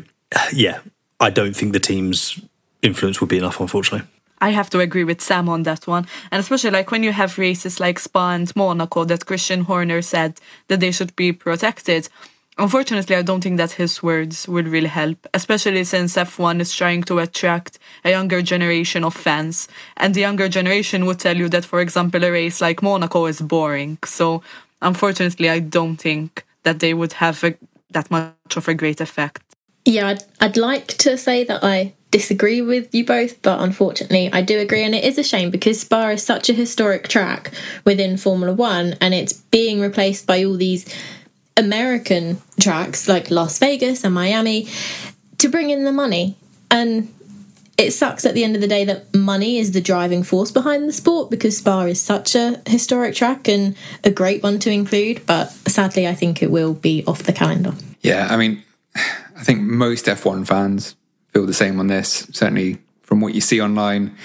yeah, 0.52 0.80
I 1.20 1.30
don't 1.30 1.54
think 1.54 1.72
the 1.72 1.80
team's 1.80 2.40
influence 2.82 3.20
would 3.20 3.30
be 3.30 3.38
enough, 3.38 3.60
unfortunately. 3.60 4.08
I 4.40 4.50
have 4.50 4.68
to 4.70 4.80
agree 4.80 5.04
with 5.04 5.22
Sam 5.22 5.48
on 5.48 5.62
that 5.62 5.86
one. 5.86 6.06
And 6.30 6.40
especially 6.40 6.70
like 6.70 6.90
when 6.90 7.02
you 7.02 7.12
have 7.12 7.38
races 7.38 7.80
like 7.80 7.98
Spa 7.98 8.32
and 8.32 8.54
Monaco 8.54 9.04
that 9.04 9.26
Christian 9.26 9.62
Horner 9.62 10.02
said 10.02 10.40
that 10.68 10.80
they 10.80 10.90
should 10.90 11.16
be 11.16 11.32
protected. 11.32 12.08
Unfortunately, 12.56 13.16
I 13.16 13.22
don't 13.22 13.42
think 13.42 13.56
that 13.56 13.72
his 13.72 14.02
words 14.02 14.46
would 14.46 14.68
really 14.68 14.88
help, 14.88 15.26
especially 15.34 15.82
since 15.82 16.14
F1 16.14 16.60
is 16.60 16.72
trying 16.72 17.02
to 17.04 17.18
attract 17.18 17.80
a 18.04 18.10
younger 18.10 18.42
generation 18.42 19.02
of 19.02 19.14
fans. 19.14 19.66
And 19.96 20.14
the 20.14 20.20
younger 20.20 20.48
generation 20.48 21.06
would 21.06 21.18
tell 21.18 21.36
you 21.36 21.48
that, 21.48 21.64
for 21.64 21.80
example, 21.80 22.22
a 22.22 22.30
race 22.30 22.60
like 22.60 22.80
Monaco 22.82 23.26
is 23.26 23.40
boring. 23.40 23.98
So, 24.04 24.42
unfortunately, 24.82 25.48
I 25.48 25.58
don't 25.60 25.96
think 25.96 26.44
that 26.62 26.80
they 26.80 26.94
would 26.94 27.14
have 27.14 27.44
a, 27.44 27.54
that 27.90 28.10
much 28.10 28.56
of 28.56 28.68
a 28.68 28.74
great 28.74 29.00
effect. 29.00 29.42
Yeah, 29.84 30.08
I'd, 30.08 30.24
I'd 30.40 30.56
like 30.56 30.86
to 30.98 31.18
say 31.18 31.44
that 31.44 31.62
I 31.62 31.92
disagree 32.10 32.62
with 32.62 32.94
you 32.94 33.04
both, 33.04 33.42
but 33.42 33.60
unfortunately, 33.60 34.32
I 34.32 34.40
do 34.40 34.58
agree. 34.58 34.82
And 34.82 34.94
it 34.94 35.04
is 35.04 35.18
a 35.18 35.22
shame 35.22 35.50
because 35.50 35.80
Spa 35.80 36.10
is 36.10 36.22
such 36.22 36.48
a 36.48 36.54
historic 36.54 37.08
track 37.08 37.52
within 37.84 38.16
Formula 38.16 38.54
One 38.54 38.94
and 39.00 39.12
it's 39.12 39.32
being 39.32 39.80
replaced 39.80 40.26
by 40.26 40.44
all 40.44 40.56
these 40.56 40.86
American 41.56 42.40
tracks 42.60 43.08
like 43.08 43.30
Las 43.30 43.58
Vegas 43.58 44.04
and 44.04 44.14
Miami 44.14 44.68
to 45.38 45.48
bring 45.48 45.70
in 45.70 45.84
the 45.84 45.92
money. 45.92 46.36
And 46.70 47.12
it 47.76 47.90
sucks 47.92 48.24
at 48.24 48.34
the 48.34 48.44
end 48.44 48.54
of 48.54 48.60
the 48.60 48.68
day 48.68 48.84
that 48.84 49.14
money 49.14 49.58
is 49.58 49.72
the 49.72 49.80
driving 49.80 50.22
force 50.22 50.50
behind 50.50 50.88
the 50.88 50.92
sport 50.92 51.30
because 51.30 51.58
Spa 51.58 51.82
is 51.82 52.00
such 52.00 52.34
a 52.34 52.62
historic 52.66 53.14
track 53.14 53.48
and 53.48 53.76
a 54.04 54.10
great 54.10 54.42
one 54.42 54.58
to 54.60 54.70
include. 54.70 55.26
But 55.26 55.50
sadly, 55.66 56.06
I 56.06 56.14
think 56.14 56.42
it 56.42 56.50
will 56.50 56.74
be 56.74 57.04
off 57.06 57.24
the 57.24 57.32
calendar. 57.32 57.74
Yeah, 58.00 58.28
I 58.30 58.36
mean, 58.36 58.62
I 58.94 59.42
think 59.42 59.62
most 59.62 60.06
F1 60.06 60.46
fans 60.46 60.94
feel 61.32 61.46
the 61.46 61.54
same 61.54 61.80
on 61.80 61.88
this, 61.88 62.28
certainly 62.32 62.78
from 63.02 63.20
what 63.20 63.34
you 63.34 63.40
see 63.40 63.60
online. 63.60 64.16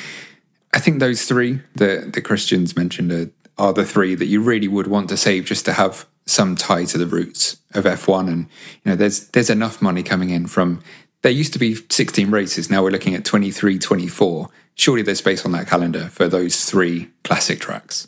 I 0.74 0.80
think 0.80 1.00
those 1.00 1.26
three 1.26 1.62
that 1.76 2.14
the 2.14 2.22
Christians 2.22 2.76
mentioned 2.76 3.12
are, 3.12 3.30
are 3.58 3.74
the 3.74 3.86
three 3.86 4.14
that 4.16 4.28
you 4.28 4.42
really 4.42 4.68
would 4.68 4.88
want 4.88 5.10
to 5.10 5.18
save 5.18 5.46
just 5.46 5.66
to 5.66 5.74
have 5.74 6.06
some 6.28 6.56
tie 6.56 6.86
to 6.86 6.98
the 7.00 7.08
roots 7.08 7.58
of 7.74 7.86
F1. 7.86 8.28
And 8.28 8.48
you 8.84 8.92
know, 8.92 8.96
there's 8.96 9.28
there's 9.30 9.50
enough 9.50 9.82
money 9.82 10.04
coming 10.04 10.30
in 10.30 10.46
from. 10.46 10.84
There 11.22 11.32
used 11.32 11.54
to 11.54 11.60
be 11.60 11.76
16 11.76 12.32
races. 12.32 12.70
Now 12.70 12.84
we're 12.84 12.92
looking 12.92 13.14
at 13.14 13.26
23, 13.26 13.78
24. 13.78 14.50
Surely 14.76 15.02
there's 15.02 15.18
space 15.18 15.46
on 15.46 15.52
that 15.52 15.68
calendar 15.68 16.06
for 16.06 16.30
those 16.30 16.64
three 16.66 17.10
classic 17.24 17.60
tracks. 17.60 18.08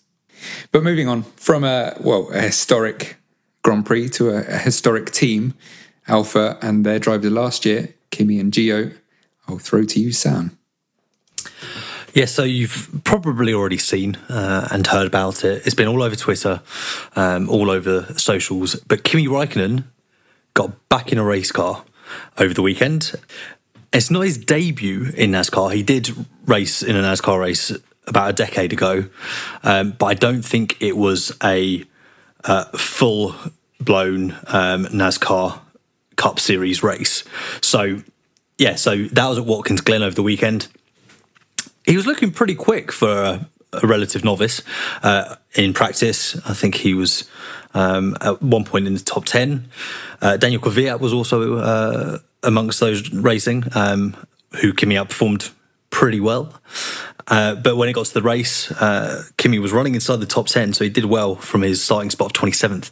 But 0.71 0.83
moving 0.83 1.07
on 1.07 1.23
from 1.23 1.63
a 1.63 1.95
well 1.99 2.29
a 2.31 2.41
historic 2.41 3.17
Grand 3.63 3.85
Prix 3.85 4.09
to 4.09 4.29
a, 4.29 4.37
a 4.37 4.57
historic 4.57 5.11
team, 5.11 5.53
Alfa 6.07 6.57
and 6.61 6.85
their 6.85 6.99
driver 6.99 7.29
last 7.29 7.65
year, 7.65 7.93
Kimi 8.09 8.39
and 8.39 8.51
Gio. 8.51 8.95
I'll 9.47 9.59
throw 9.59 9.83
to 9.83 9.99
you, 9.99 10.13
Sam. 10.13 10.57
Yeah, 12.13 12.25
so 12.25 12.43
you've 12.43 12.89
probably 13.03 13.53
already 13.53 13.77
seen 13.77 14.15
uh, 14.27 14.67
and 14.71 14.85
heard 14.87 15.07
about 15.07 15.45
it. 15.45 15.65
It's 15.65 15.75
been 15.75 15.87
all 15.87 16.03
over 16.03 16.15
Twitter, 16.15 16.61
um, 17.15 17.49
all 17.49 17.69
over 17.69 18.13
socials. 18.17 18.75
But 18.75 19.03
Kimi 19.03 19.27
Raikkonen 19.27 19.85
got 20.53 20.89
back 20.89 21.11
in 21.11 21.17
a 21.17 21.23
race 21.23 21.51
car 21.51 21.85
over 22.37 22.53
the 22.53 22.61
weekend. 22.61 23.13
It's 23.93 24.09
not 24.09 24.21
his 24.21 24.37
debut 24.37 25.11
in 25.15 25.31
NASCAR. 25.31 25.73
He 25.73 25.83
did 25.83 26.11
race 26.45 26.81
in 26.81 26.95
a 26.95 27.01
NASCAR 27.01 27.39
race 27.39 27.71
about 28.07 28.29
a 28.29 28.33
decade 28.33 28.73
ago, 28.73 29.05
um, 29.63 29.91
but 29.91 30.05
I 30.07 30.13
don't 30.13 30.43
think 30.43 30.81
it 30.81 30.97
was 30.97 31.35
a 31.43 31.83
uh, 32.45 32.65
full 32.77 33.35
blown 33.79 34.31
um, 34.47 34.85
NASCAR 34.85 35.59
Cup 36.15 36.39
Series 36.39 36.83
race. 36.83 37.23
So, 37.61 38.01
yeah, 38.57 38.75
so 38.75 39.03
that 39.05 39.27
was 39.27 39.37
at 39.37 39.45
Watkins 39.45 39.81
Glen 39.81 40.03
over 40.03 40.15
the 40.15 40.23
weekend 40.23 40.67
he 41.85 41.95
was 41.95 42.05
looking 42.05 42.31
pretty 42.31 42.55
quick 42.55 42.91
for 42.91 43.09
a, 43.09 43.49
a 43.73 43.87
relative 43.87 44.23
novice 44.23 44.61
uh, 45.03 45.35
in 45.55 45.73
practice. 45.73 46.35
I 46.47 46.53
think 46.53 46.75
he 46.75 46.93
was 46.93 47.29
um, 47.73 48.15
at 48.21 48.41
one 48.41 48.63
point 48.63 48.87
in 48.87 48.93
the 48.93 48.99
top 48.99 49.25
10. 49.25 49.69
Uh, 50.21 50.37
Daniil 50.37 50.61
Kvyat 50.61 50.99
was 50.99 51.13
also 51.13 51.57
uh, 51.57 52.19
amongst 52.43 52.79
those 52.79 53.11
racing, 53.11 53.65
um, 53.73 54.15
who 54.61 54.73
Kimi 54.73 54.95
outperformed 54.95 55.51
pretty 55.89 56.19
well. 56.19 56.53
Uh, 57.27 57.55
but 57.55 57.77
when 57.77 57.87
it 57.87 57.93
got 57.93 58.05
to 58.05 58.13
the 58.13 58.21
race, 58.21 58.71
uh, 58.71 59.23
Kimi 59.37 59.59
was 59.59 59.71
running 59.71 59.95
inside 59.95 60.17
the 60.17 60.25
top 60.25 60.47
10, 60.47 60.73
so 60.73 60.83
he 60.83 60.89
did 60.89 61.05
well 61.05 61.35
from 61.35 61.61
his 61.61 61.83
starting 61.83 62.09
spot 62.09 62.35
of 62.35 62.41
27th. 62.41 62.91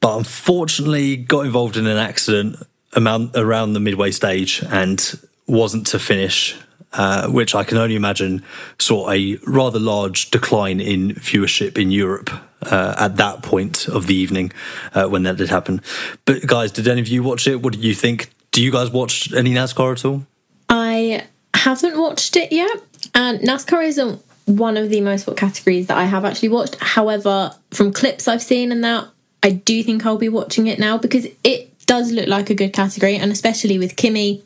But 0.00 0.16
unfortunately, 0.16 1.16
got 1.16 1.44
involved 1.44 1.76
in 1.76 1.86
an 1.86 1.98
accident 1.98 2.56
around 2.96 3.72
the 3.72 3.80
midway 3.80 4.10
stage 4.10 4.62
and 4.68 5.20
wasn't 5.46 5.86
to 5.88 5.98
finish 5.98 6.56
uh, 6.92 7.28
which 7.28 7.54
I 7.54 7.64
can 7.64 7.78
only 7.78 7.96
imagine 7.96 8.42
saw 8.78 9.10
a 9.10 9.38
rather 9.46 9.78
large 9.78 10.30
decline 10.30 10.80
in 10.80 11.10
viewership 11.10 11.78
in 11.78 11.90
Europe 11.90 12.30
uh, 12.62 12.94
at 12.98 13.16
that 13.16 13.42
point 13.42 13.88
of 13.88 14.06
the 14.06 14.14
evening 14.14 14.52
uh, 14.94 15.06
when 15.06 15.22
that 15.22 15.36
did 15.36 15.48
happen. 15.48 15.80
But 16.24 16.46
guys, 16.46 16.72
did 16.72 16.88
any 16.88 17.00
of 17.00 17.08
you 17.08 17.22
watch 17.22 17.46
it? 17.46 17.62
What 17.62 17.72
did 17.72 17.84
you 17.84 17.94
think? 17.94 18.30
Do 18.52 18.62
you 18.62 18.72
guys 18.72 18.90
watch 18.90 19.32
any 19.32 19.52
NASCAR 19.52 19.92
at 19.92 20.04
all? 20.04 20.26
I 20.68 21.26
haven't 21.54 21.98
watched 21.98 22.36
it 22.36 22.52
yet, 22.52 22.82
and 23.14 23.40
NASCAR 23.40 23.86
isn't 23.86 24.22
one 24.46 24.76
of 24.76 24.90
the 24.90 25.00
most 25.00 25.28
categories 25.36 25.86
that 25.86 25.96
I 25.96 26.04
have 26.04 26.24
actually 26.24 26.48
watched. 26.48 26.76
However, 26.80 27.52
from 27.70 27.92
clips 27.92 28.26
I've 28.26 28.42
seen 28.42 28.72
and 28.72 28.82
that, 28.82 29.06
I 29.42 29.50
do 29.50 29.82
think 29.82 30.04
I'll 30.04 30.18
be 30.18 30.28
watching 30.28 30.66
it 30.66 30.78
now 30.78 30.98
because 30.98 31.26
it 31.44 31.86
does 31.86 32.12
look 32.12 32.28
like 32.28 32.50
a 32.50 32.54
good 32.54 32.72
category, 32.72 33.16
and 33.16 33.30
especially 33.30 33.78
with 33.78 33.96
Kimi 33.96 34.42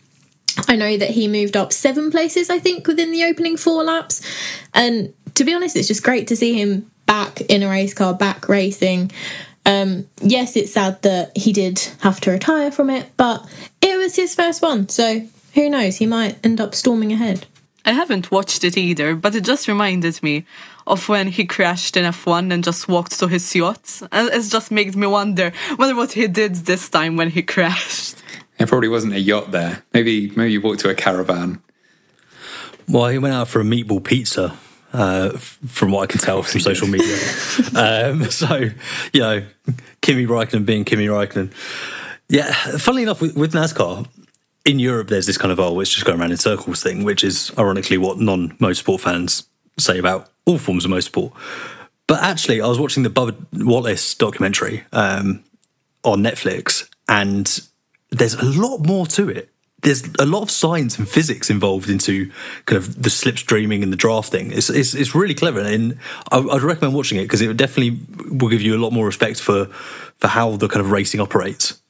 I 0.69 0.77
know 0.77 0.97
that 0.97 1.11
he 1.11 1.29
moved 1.29 1.57
up 1.57 1.73
seven 1.73 2.11
places, 2.11 2.51
I 2.51 2.59
think, 2.59 2.87
within 2.87 3.11
the 3.11 3.25
opening 3.25 3.57
four 3.57 3.83
laps. 3.83 4.23
And 4.73 5.13
to 5.35 5.45
be 5.45 5.55
honest, 5.55 5.77
it's 5.77 5.89
just 5.89 6.03
great 6.03 6.29
to 6.29 6.37
see 6.37 6.61
him 6.61 6.91
back 7.07 7.41
in 7.43 7.63
a 7.63 7.69
race 7.69 7.95
car, 7.95 8.15
back 8.15 8.49
racing. 8.49 9.11
Um, 9.67 10.09
yes, 10.21 10.57
it's 10.57 10.73
sad 10.73 11.03
that 11.03 11.37
he 11.37 11.53
did 11.53 11.79
have 12.01 12.21
to 12.23 12.31
retire 12.31 12.71
from 12.71 12.91
it, 12.91 13.11
but 13.17 13.47
it 13.81 13.97
was 13.97 14.15
his 14.15 14.35
first 14.35 14.63
one. 14.63 14.89
So 14.89 15.27
who 15.55 15.71
knows? 15.71 15.97
He 15.97 16.07
might 16.07 16.45
end 16.45 16.61
up 16.61 16.75
storming 16.75 17.13
ahead. 17.13 17.47
I 17.87 17.93
haven't 17.93 18.31
watched 18.31 18.65
it 18.65 18.79
either, 18.79 19.15
but 19.15 19.35
it 19.35 19.45
just 19.45 19.69
reminded 19.69 20.23
me 20.23 20.47
of 20.87 21.09
when 21.09 21.29
he 21.29 21.45
crashed 21.45 21.97
in 21.97 22.05
F1 22.05 22.53
and 22.53 22.65
just 22.65 22.89
walked 22.89 23.19
to 23.19 23.29
his 23.29 23.55
yacht. 23.55 24.03
And 24.11 24.29
it 24.29 24.43
just 24.49 24.71
made 24.71 24.97
me 24.97 25.07
wonder, 25.07 25.53
wonder 25.79 25.95
what 25.95 26.13
he 26.13 26.27
did 26.27 26.55
this 26.55 26.89
time 26.89 27.17
when 27.17 27.31
he 27.31 27.43
crashed. 27.55 28.23
There 28.59 28.67
probably 28.67 28.89
wasn't 28.89 29.15
a 29.15 29.21
yacht 29.21 29.51
there. 29.51 29.83
Maybe 29.93 30.31
maybe 30.31 30.53
you 30.53 30.61
walked 30.61 30.81
to 30.81 30.91
a 30.91 30.95
caravan. 30.95 31.63
Well, 32.89 33.09
he 33.09 33.19
went 33.19 33.35
out 33.35 33.49
for 33.49 33.61
a 33.61 33.65
meatball 33.65 34.05
pizza, 34.05 34.57
uh, 34.93 35.31
from 35.31 35.91
what 35.91 36.03
I 36.03 36.07
can 36.07 36.21
tell 36.21 36.43
from 36.43 36.61
social 36.71 36.87
media. 36.87 37.17
um, 37.75 38.25
so, 38.31 38.71
you 39.13 39.21
know, 39.21 39.45
Kimi 40.01 40.27
Raikkonen 40.27 40.65
being 40.65 40.85
Kimi 40.85 41.07
Raikkonen. 41.07 41.53
Yeah, 42.29 42.53
funnily 42.53 43.03
enough, 43.03 43.21
with, 43.21 43.37
with 43.37 43.53
NASCAR, 43.53 44.07
in 44.65 44.79
Europe, 44.79 45.09
there's 45.09 45.27
this 45.27 45.37
kind 45.37 45.53
of, 45.53 45.61
oh, 45.61 45.79
it's 45.81 45.91
just 45.91 46.07
going 46.07 46.19
around 46.19 46.31
in 46.31 46.37
circles 46.37 46.83
thing, 46.83 47.05
which 47.05 47.23
is 47.23 47.53
ironically 47.59 47.99
what 47.99 48.19
non 48.19 48.51
motorsport 48.59 49.01
fans 49.01 49.47
say 49.79 49.99
about 49.99 50.31
all 50.47 50.59
forms 50.59 50.85
of 50.85 50.91
motorsport. 50.91 51.33
But 52.07 52.23
actually, 52.23 52.61
I 52.61 52.67
was 52.67 52.79
watching 52.79 53.03
the 53.03 53.11
Bubba 53.11 53.35
Wallace 53.65 54.15
documentary 54.15 54.85
um, 54.93 55.43
on 56.03 56.23
Netflix, 56.23 56.89
and 57.09 57.61
there's 58.15 58.35
a 58.35 58.45
lot 58.45 58.87
more 58.87 59.07
to 59.07 59.29
it. 59.29 59.51
There's 59.83 60.03
a 60.19 60.25
lot 60.25 60.43
of 60.43 60.51
science 60.51 60.99
and 60.99 61.07
physics 61.07 61.51
involved 61.51 61.91
into 61.91 62.31
kind 62.65 62.79
of 62.79 63.03
the 63.03 63.11
slipstreaming 63.11 63.83
and 63.83 63.93
the 63.93 63.97
drafting. 63.97 64.51
It's 64.51 64.71
it's, 64.71 64.95
it's 64.95 65.15
really 65.15 65.35
clever, 65.35 65.61
and 65.61 65.99
I, 66.31 66.41
would 66.41 66.63
recommend 66.63 66.95
watching 66.95 67.19
it 67.19 67.25
because 67.25 67.43
it 67.43 67.55
definitely 67.57 67.99
will 68.31 68.49
give 68.49 68.63
you 68.63 68.77
a 68.77 68.81
lot 68.81 68.93
more 68.93 69.05
respect 69.05 69.41
for 69.41 69.67
for 69.67 70.29
how 70.29 70.57
the 70.57 70.69
kind 70.69 70.81
of 70.81 70.91
racing 70.91 71.21
operates. 71.21 71.83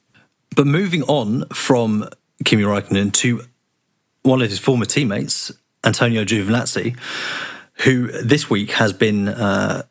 But 0.55 0.67
moving 0.67 1.03
on 1.03 1.47
from 1.49 2.09
Kimi 2.43 2.63
Raikkonen 2.63 3.13
to 3.13 3.43
one 4.23 4.41
of 4.41 4.49
his 4.49 4.59
former 4.59 4.85
teammates, 4.85 5.51
Antonio 5.83 6.25
Giovinazzi, 6.25 6.97
who 7.83 8.07
this 8.23 8.49
week 8.49 8.71
has 8.71 8.91
been 8.91 9.29
uh, 9.29 9.83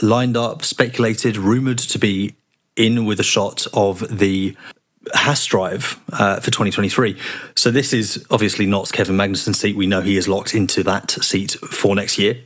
lined 0.00 0.36
up, 0.36 0.64
speculated, 0.64 1.36
rumored 1.36 1.78
to 1.78 1.98
be 1.98 2.34
in 2.76 3.04
with 3.04 3.20
a 3.20 3.24
shot 3.24 3.66
of 3.74 4.18
the 4.18 4.56
Haas 5.14 5.44
drive 5.46 5.98
uh, 6.12 6.36
for 6.36 6.50
2023. 6.50 7.18
So 7.56 7.70
this 7.70 7.92
is 7.92 8.24
obviously 8.30 8.66
not 8.66 8.90
Kevin 8.92 9.16
Magnussen's 9.16 9.58
seat. 9.58 9.76
We 9.76 9.86
know 9.86 10.00
he 10.00 10.16
is 10.16 10.28
locked 10.28 10.54
into 10.54 10.82
that 10.84 11.10
seat 11.10 11.52
for 11.70 11.94
next 11.94 12.18
year. 12.18 12.38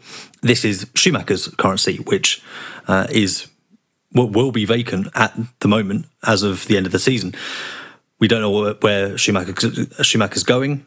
This 0.42 0.64
is 0.64 0.86
Schumacher's 0.94 1.48
current 1.48 1.80
seat, 1.80 2.06
which 2.06 2.42
uh, 2.88 3.06
is 3.10 3.48
what 4.12 4.32
will 4.32 4.52
be 4.52 4.64
vacant 4.64 5.08
at 5.14 5.36
the 5.60 5.68
moment 5.68 6.06
as 6.24 6.42
of 6.42 6.66
the 6.66 6.76
end 6.76 6.86
of 6.86 6.92
the 6.92 6.98
season. 6.98 7.34
We 8.18 8.28
don't 8.28 8.40
know 8.40 8.72
where 8.80 9.18
Schumacher, 9.18 10.02
Schumacher's 10.02 10.44
going. 10.44 10.84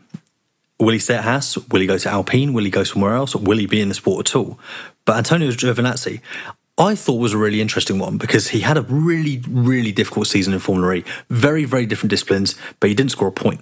Will 0.79 0.93
he 0.93 0.99
stay 0.99 1.15
at 1.15 1.25
Haas? 1.25 1.57
Will 1.67 1.81
he 1.81 1.87
go 1.87 1.97
to 1.97 2.09
Alpine? 2.09 2.53
Will 2.53 2.63
he 2.63 2.71
go 2.71 2.83
somewhere 2.83 3.13
else? 3.13 3.35
Will 3.35 3.57
he 3.57 3.65
be 3.65 3.81
in 3.81 3.89
the 3.89 3.95
sport 3.95 4.29
at 4.29 4.35
all? 4.35 4.57
But 5.05 5.17
Antonio 5.17 5.51
Giovinazzi, 5.51 6.21
I 6.79 6.95
thought 6.95 7.15
was 7.15 7.33
a 7.33 7.37
really 7.37 7.59
interesting 7.59 7.99
one 7.99 8.17
because 8.17 8.47
he 8.49 8.61
had 8.61 8.77
a 8.77 8.83
really, 8.83 9.43
really 9.49 9.91
difficult 9.91 10.27
season 10.27 10.53
in 10.53 10.59
Formula 10.59 10.93
E. 10.93 11.03
Very, 11.29 11.65
very 11.65 11.85
different 11.85 12.09
disciplines, 12.09 12.55
but 12.79 12.87
he 12.89 12.95
didn't 12.95 13.11
score 13.11 13.27
a 13.27 13.33
point. 13.33 13.59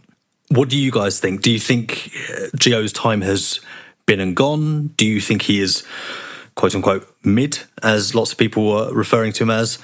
What 0.49 0.69
do 0.69 0.77
you 0.77 0.91
guys 0.91 1.19
think? 1.19 1.41
Do 1.41 1.51
you 1.51 1.59
think 1.59 2.11
uh, 2.29 2.55
Gio's 2.55 2.93
time 2.93 3.21
has 3.21 3.59
been 4.05 4.19
and 4.19 4.35
gone? 4.35 4.87
Do 4.97 5.05
you 5.05 5.19
think 5.19 5.41
he 5.41 5.59
is, 5.59 5.83
quote 6.53 6.75
unquote, 6.75 7.11
mid, 7.23 7.59
as 7.81 8.13
lots 8.13 8.31
of 8.31 8.37
people 8.37 8.69
were 8.69 8.93
referring 8.93 9.33
to 9.33 9.43
him 9.43 9.49
as? 9.49 9.79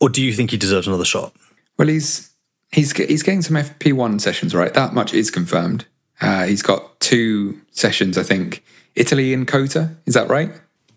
Or 0.00 0.08
do 0.08 0.22
you 0.22 0.32
think 0.32 0.50
he 0.50 0.56
deserves 0.56 0.86
another 0.86 1.04
shot? 1.04 1.34
Well, 1.78 1.88
he's 1.88 2.30
he's 2.72 2.92
he's 2.92 3.22
getting 3.22 3.42
some 3.42 3.56
FP1 3.56 4.20
sessions, 4.22 4.54
right? 4.54 4.72
That 4.72 4.94
much 4.94 5.12
is 5.12 5.30
confirmed. 5.30 5.84
Uh, 6.20 6.44
he's 6.46 6.62
got 6.62 6.98
two 6.98 7.60
sessions, 7.72 8.16
I 8.16 8.22
think. 8.22 8.64
Italy 8.96 9.32
and 9.32 9.46
COTA, 9.46 9.96
is 10.06 10.14
that 10.14 10.28
right? 10.28 10.50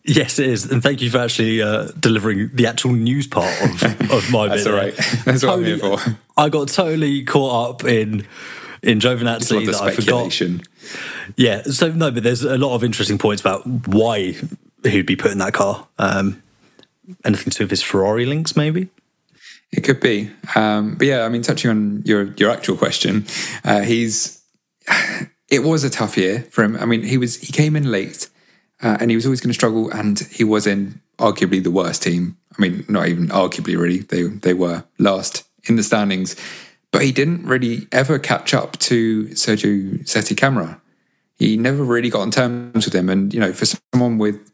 Yes, 0.03 0.39
it 0.39 0.47
is, 0.49 0.65
and 0.65 0.81
thank 0.81 1.01
you 1.01 1.11
for 1.11 1.19
actually 1.19 1.61
uh, 1.61 1.89
delivering 1.99 2.49
the 2.53 2.65
actual 2.65 2.93
news 2.93 3.27
part 3.27 3.53
of, 3.61 3.83
of 4.11 4.31
my 4.31 4.47
That's 4.47 4.63
bit. 4.63 4.73
all 4.73 4.79
right. 4.79 4.95
That's 5.25 5.43
what 5.43 5.59
I'm 5.59 5.63
here 5.63 5.77
for. 5.77 5.97
I 6.35 6.49
got 6.49 6.69
totally 6.69 7.23
caught 7.23 7.69
up 7.69 7.83
in 7.83 8.25
in 8.81 8.99
Giovinazzi 8.99 9.65
that 9.67 9.81
I 9.81 9.93
forgot. 9.93 10.41
Yeah, 11.37 11.61
so 11.63 11.91
no, 11.91 12.09
but 12.09 12.23
there's 12.23 12.43
a 12.43 12.57
lot 12.57 12.73
of 12.73 12.83
interesting 12.83 13.19
points 13.19 13.41
about 13.41 13.65
why 13.87 14.35
he'd 14.83 15.05
be 15.05 15.15
put 15.15 15.31
in 15.31 15.37
that 15.37 15.53
car. 15.53 15.87
Um, 15.99 16.41
anything 17.23 17.51
to 17.51 17.57
do 17.59 17.63
with 17.65 17.71
his 17.71 17.83
Ferrari 17.83 18.25
links, 18.25 18.55
maybe? 18.55 18.89
It 19.71 19.81
could 19.81 19.99
be, 19.99 20.31
um, 20.55 20.95
but 20.95 21.07
yeah, 21.07 21.23
I 21.23 21.29
mean, 21.29 21.43
touching 21.43 21.69
on 21.69 22.01
your 22.05 22.33
your 22.33 22.49
actual 22.49 22.75
question, 22.75 23.25
uh, 23.63 23.81
he's 23.81 24.41
it 25.49 25.63
was 25.63 25.83
a 25.83 25.89
tough 25.89 26.17
year 26.17 26.41
for 26.49 26.63
him. 26.63 26.75
I 26.75 26.85
mean, 26.85 27.03
he 27.03 27.17
was 27.17 27.37
he 27.37 27.53
came 27.53 27.75
in 27.75 27.89
late, 27.89 28.29
uh, 28.81 28.97
and 28.99 29.09
he 29.09 29.15
was 29.15 29.25
always 29.25 29.41
going 29.41 29.49
to 29.49 29.53
struggle, 29.53 29.89
and 29.91 30.19
he 30.31 30.43
was 30.43 30.67
in 30.67 31.01
arguably 31.17 31.63
the 31.63 31.71
worst 31.71 32.03
team. 32.03 32.37
I 32.57 32.61
mean, 32.61 32.85
not 32.87 33.07
even 33.07 33.27
arguably, 33.27 33.77
really. 33.77 33.99
They 33.99 34.23
they 34.23 34.53
were 34.53 34.83
last 34.97 35.47
in 35.65 35.75
the 35.75 35.83
standings, 35.83 36.35
but 36.91 37.03
he 37.03 37.11
didn't 37.11 37.45
really 37.45 37.87
ever 37.91 38.19
catch 38.19 38.53
up 38.53 38.77
to 38.79 39.25
Sergio 39.27 40.07
Sette 40.07 40.35
Camara. 40.35 40.81
He 41.37 41.57
never 41.57 41.83
really 41.83 42.09
got 42.09 42.21
on 42.21 42.31
terms 42.31 42.85
with 42.85 42.95
him, 42.95 43.09
and 43.09 43.33
you 43.33 43.39
know, 43.39 43.53
for 43.53 43.65
someone 43.65 44.17
with 44.17 44.51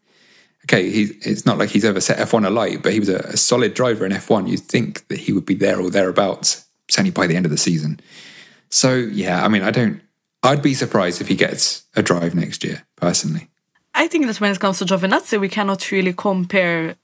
okay, 0.68 0.90
he, 0.90 1.04
it's 1.22 1.46
not 1.46 1.58
like 1.58 1.70
he's 1.70 1.86
ever 1.86 2.02
set 2.02 2.18
F1 2.18 2.46
alight, 2.46 2.84
but 2.84 2.92
he 2.92 3.00
was 3.00 3.10
a, 3.10 3.20
a 3.20 3.38
solid 3.38 3.74
driver 3.74 4.06
in 4.06 4.12
F1. 4.12 4.50
You'd 4.50 4.60
think 4.60 5.08
that 5.08 5.20
he 5.20 5.32
would 5.32 5.46
be 5.46 5.56
there 5.56 5.80
or 5.80 5.90
thereabouts, 5.90 6.66
certainly 6.90 7.12
by 7.12 7.26
the 7.26 7.36
end 7.36 7.46
of 7.46 7.52
the 7.52 7.58
season. 7.58 8.00
So, 8.70 8.96
yeah, 8.96 9.44
I 9.44 9.48
mean, 9.48 9.64
I 9.64 9.72
don't, 9.72 10.02
I'd 10.44 10.62
be 10.62 10.74
surprised 10.74 11.22
if 11.22 11.30
he 11.30 11.36
gets 11.36 11.86
a 11.96 12.04
drive 12.04 12.36
next 12.36 12.66
year, 12.66 12.86
personally. 12.98 13.48
I 13.98 14.08
think 14.08 14.28
that 14.28 14.40
when 14.40 14.52
it 14.52 14.60
comes 14.60 14.78
to 14.80 14.86
Giovinazzi, 14.86 15.40
we 15.42 15.50
cannot 15.50 15.92
really 15.92 16.14
compare 16.14 16.96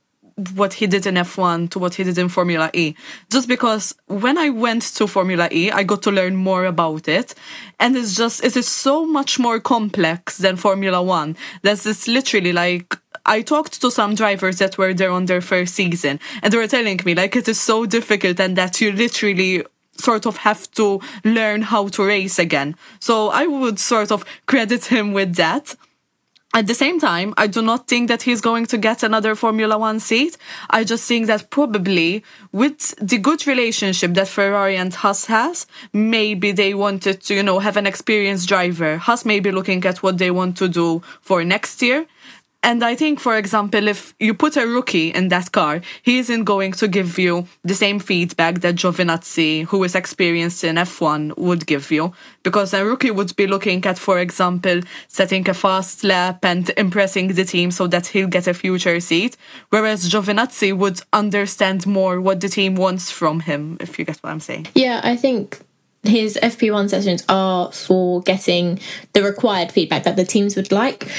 what 0.56 0.74
he 0.74 0.86
did 0.86 1.06
in 1.08 1.16
F1 1.16 1.72
to 1.72 1.80
what 1.80 1.96
he 1.96 2.04
did 2.04 2.18
in 2.20 2.30
Formula 2.30 2.70
E. 2.74 2.96
Just 3.32 3.48
because 3.48 3.96
when 4.08 4.38
I 4.38 4.50
went 4.50 4.84
to 4.96 5.08
Formula 5.08 5.50
E, 5.52 5.72
I 5.72 5.84
got 5.84 6.04
to 6.04 6.12
learn 6.12 6.36
more 6.36 6.66
about 6.66 7.08
it. 7.08 7.34
And 7.80 7.98
it's 7.98 8.16
just, 8.16 8.44
it 8.44 8.56
is 8.56 8.68
so 8.68 9.06
much 9.06 9.40
more 9.40 9.60
complex 9.60 10.38
than 10.38 10.56
Formula 10.56 11.02
One. 11.02 11.36
That's 11.64 11.86
it's 11.88 12.08
literally 12.08 12.54
like, 12.54 12.96
I 13.26 13.42
talked 13.42 13.82
to 13.82 13.90
some 13.90 14.14
drivers 14.14 14.60
that 14.60 14.78
were 14.78 14.94
there 14.94 15.12
on 15.12 15.26
their 15.26 15.42
first 15.42 15.74
season, 15.74 16.20
and 16.44 16.54
they 16.54 16.58
were 16.58 16.68
telling 16.68 17.00
me 17.06 17.16
like 17.16 17.36
it 17.36 17.48
is 17.48 17.60
so 17.60 17.86
difficult 17.86 18.40
and 18.40 18.56
that 18.56 18.82
you 18.82 18.92
literally 18.92 19.64
sort 19.98 20.26
of 20.26 20.38
have 20.38 20.70
to 20.72 21.02
learn 21.24 21.64
how 21.64 21.88
to 21.88 22.04
race 22.04 22.38
again. 22.38 22.76
So 23.00 23.30
I 23.30 23.48
would 23.48 23.80
sort 23.80 24.12
of 24.12 24.26
credit 24.46 24.86
him 24.86 25.14
with 25.14 25.36
that. 25.36 25.76
At 26.56 26.68
the 26.68 26.76
same 26.76 27.00
time, 27.00 27.34
I 27.36 27.48
do 27.48 27.64
not 27.64 27.88
think 27.88 28.10
that 28.10 28.22
he's 28.22 28.40
going 28.40 28.68
to 28.68 28.78
get 28.78 29.02
another 29.02 29.34
Formula 29.34 29.76
One 29.76 30.00
seat. 30.00 30.38
I 30.70 30.84
just 30.84 31.08
think 31.08 31.26
that 31.26 31.50
probably 31.50 32.24
with 32.52 32.94
the 33.02 33.18
good 33.18 33.48
relationship 33.48 34.14
that 34.14 34.28
Ferrari 34.28 34.78
and 34.78 34.94
Haas 34.94 35.26
has, 35.26 35.66
maybe 35.94 36.52
they 36.52 36.76
wanted 36.76 37.22
to, 37.22 37.34
you 37.34 37.42
know, 37.42 37.58
have 37.58 37.76
an 37.76 37.88
experienced 37.88 38.48
driver. 38.48 38.98
Haas 38.98 39.26
may 39.26 39.40
be 39.40 39.52
looking 39.52 39.84
at 39.84 40.04
what 40.04 40.20
they 40.20 40.30
want 40.30 40.56
to 40.58 40.68
do 40.68 41.02
for 41.22 41.44
next 41.44 41.82
year. 41.82 42.06
And 42.64 42.82
I 42.82 42.96
think, 42.96 43.20
for 43.20 43.38
example, 43.38 43.90
if 43.90 44.16
you 44.22 44.34
put 44.34 44.56
a 44.56 44.66
rookie 44.66 45.10
in 45.10 45.28
that 45.28 45.52
car, 45.52 45.82
he 46.02 46.18
isn't 46.20 46.46
going 46.46 46.72
to 46.74 46.88
give 46.88 47.20
you 47.20 47.46
the 47.64 47.76
same 47.76 48.00
feedback 48.00 48.62
that 48.62 48.76
Giovinazzi, 48.76 49.66
who 49.66 49.84
is 49.84 49.96
experienced 49.96 50.64
in 50.64 50.78
F1, 50.78 51.38
would 51.38 51.68
give 51.68 51.92
you. 51.92 52.14
Because 52.42 52.74
a 52.74 52.86
rookie 52.86 53.12
would 53.12 53.36
be 53.36 53.48
looking 53.48 53.86
at, 53.86 54.00
for 54.00 54.18
example, 54.18 54.80
setting 55.10 55.48
a 55.50 55.54
fast 55.54 56.06
lap 56.06 56.46
and 56.46 56.72
impressing 56.78 57.28
the 57.34 57.44
team 57.44 57.70
so 57.70 57.86
that 57.88 58.08
he'll 58.08 58.28
get 58.28 58.48
a 58.48 58.54
future 58.54 59.00
seat. 59.02 59.36
Whereas 59.70 60.10
Giovinazzi 60.10 60.76
would 60.76 61.02
understand 61.12 61.86
more 61.86 62.22
what 62.22 62.40
the 62.40 62.50
team 62.50 62.76
wants 62.76 63.12
from 63.12 63.42
him, 63.42 63.78
if 63.82 64.00
you 64.00 64.06
get 64.06 64.18
what 64.18 64.30
I'm 64.30 64.40
saying. 64.40 64.68
Yeah, 64.74 65.02
I 65.04 65.18
think 65.18 65.60
his 66.04 66.38
FP1 66.42 66.90
sessions 66.90 67.24
are 67.30 67.72
for 67.72 68.22
getting 68.22 68.80
the 69.14 69.24
required 69.24 69.72
feedback 69.72 70.04
that 70.04 70.16
the 70.16 70.26
teams 70.26 70.56
would 70.56 70.72
like. 70.72 71.10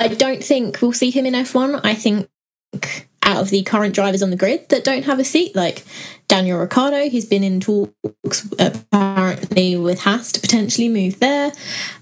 I 0.00 0.08
don't 0.08 0.42
think 0.42 0.80
we'll 0.80 0.92
see 0.92 1.10
him 1.10 1.26
in 1.26 1.34
F1. 1.34 1.80
I 1.84 1.94
think 1.94 2.28
out 3.22 3.42
of 3.42 3.50
the 3.50 3.62
current 3.62 3.94
drivers 3.94 4.22
on 4.22 4.30
the 4.30 4.36
grid 4.36 4.68
that 4.68 4.84
don't 4.84 5.04
have 5.04 5.18
a 5.18 5.24
seat, 5.24 5.56
like 5.56 5.84
Daniel 6.28 6.60
Ricciardo, 6.60 7.08
he's 7.08 7.24
been 7.24 7.42
in 7.42 7.60
talks 7.60 8.48
apparently 8.58 9.76
with 9.76 10.00
Haas 10.00 10.32
to 10.32 10.40
potentially 10.40 10.88
move 10.88 11.18
there, 11.18 11.52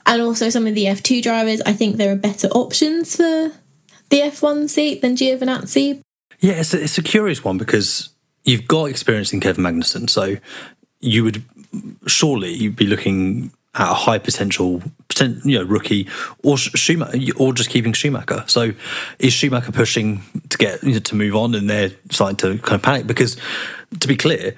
and 0.06 0.22
also 0.22 0.50
some 0.50 0.66
of 0.66 0.74
the 0.74 0.84
F2 0.84 1.22
drivers. 1.22 1.60
I 1.62 1.72
think 1.72 1.96
there 1.96 2.12
are 2.12 2.16
better 2.16 2.48
options 2.48 3.16
for 3.16 3.52
the 4.10 4.20
F1 4.20 4.68
seat 4.68 5.00
than 5.00 5.16
Giovinazzi. 5.16 6.02
Yeah, 6.40 6.54
it's 6.54 6.74
a, 6.74 6.82
it's 6.82 6.98
a 6.98 7.02
curious 7.02 7.42
one 7.42 7.56
because 7.56 8.10
you've 8.44 8.68
got 8.68 8.86
experience 8.86 9.32
in 9.32 9.40
Kevin 9.40 9.64
Magnussen, 9.64 10.10
so 10.10 10.36
you 11.00 11.24
would 11.24 11.42
surely 12.06 12.68
be 12.68 12.86
looking 12.86 13.50
at 13.74 13.90
a 13.90 13.94
high 13.94 14.18
potential, 14.18 14.82
poten- 15.08 15.44
you 15.44 15.58
know, 15.58 15.64
rookie 15.64 16.08
or 16.42 16.56
Schumacher, 16.56 17.18
or 17.36 17.52
just 17.52 17.70
keeping 17.70 17.92
Schumacher. 17.92 18.44
So 18.46 18.72
is 19.18 19.32
Schumacher 19.32 19.72
pushing 19.72 20.22
to 20.48 20.58
get 20.58 20.82
you 20.82 20.94
know, 20.94 20.98
to 21.00 21.14
move 21.14 21.34
on, 21.34 21.54
and 21.54 21.68
they're 21.68 21.90
starting 22.10 22.36
to 22.38 22.58
kind 22.62 22.74
of 22.74 22.82
panic 22.82 23.06
because, 23.06 23.36
to 24.00 24.08
be 24.08 24.16
clear, 24.16 24.54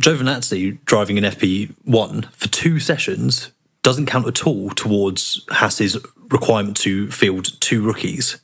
Giovinazzi 0.00 0.78
driving 0.84 1.18
an 1.18 1.24
FP1 1.24 2.32
for 2.32 2.48
two 2.48 2.78
sessions 2.78 3.50
doesn't 3.82 4.06
count 4.06 4.26
at 4.26 4.46
all 4.46 4.70
towards 4.70 5.44
Haas's 5.50 5.96
requirement 6.30 6.76
to 6.78 7.10
field 7.10 7.60
two 7.60 7.82
rookies 7.82 8.40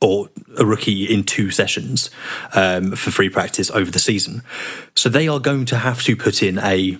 or 0.00 0.28
a 0.58 0.66
rookie 0.66 1.04
in 1.04 1.24
two 1.24 1.50
sessions 1.50 2.10
um, 2.54 2.92
for 2.92 3.10
free 3.10 3.28
practice 3.28 3.70
over 3.70 3.90
the 3.90 3.98
season. 3.98 4.42
So 4.94 5.08
they 5.08 5.28
are 5.28 5.38
going 5.38 5.64
to 5.66 5.78
have 5.78 6.02
to 6.02 6.16
put 6.16 6.42
in 6.42 6.58
a 6.58 6.98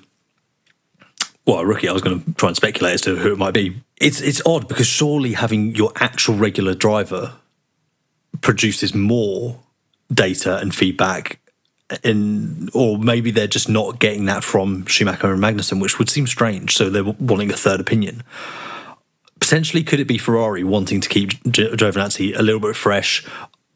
well, 1.47 1.59
a 1.59 1.67
rookie. 1.67 1.89
I 1.89 1.93
was 1.93 2.03
going 2.03 2.23
to 2.23 2.35
try 2.35 2.49
and 2.49 2.57
speculate 2.57 2.95
as 2.95 3.01
to 3.03 3.17
who 3.17 3.33
it 3.33 3.39
might 3.39 3.55
be. 3.55 3.83
It's 3.99 4.21
it's 4.21 4.43
odd 4.47 4.69
because 4.69 4.87
surely 4.87 5.33
having 5.33 5.75
your 5.75 5.93
actual 5.97 6.35
regular 6.35 6.75
driver 6.75 7.35
produces 8.41 8.95
more 8.95 9.61
data 10.13 10.59
and 10.59 10.75
feedback. 10.75 11.39
In, 12.03 12.71
or 12.73 12.97
maybe 12.97 13.31
they're 13.31 13.47
just 13.47 13.69
not 13.69 13.99
getting 13.99 14.25
that 14.25 14.43
from 14.43 14.87
Schumacher 14.87 15.31
and 15.31 15.43
Magnussen, 15.43 15.79
which 15.79 15.99
would 15.99 16.09
seem 16.09 16.27
strange. 16.27 16.75
So 16.75 16.89
they're 16.89 17.05
wanting 17.05 17.51
a 17.51 17.57
third 17.57 17.81
opinion 17.81 18.23
potentially 19.43 19.83
could 19.83 19.99
it 19.99 20.07
be 20.07 20.19
Ferrari 20.19 20.63
wanting 20.63 21.01
to 21.01 21.09
keep 21.09 21.31
Giovinazzi 21.43 22.39
a 22.39 22.43
little 22.43 22.61
bit 22.61 22.77
fresh, 22.77 23.27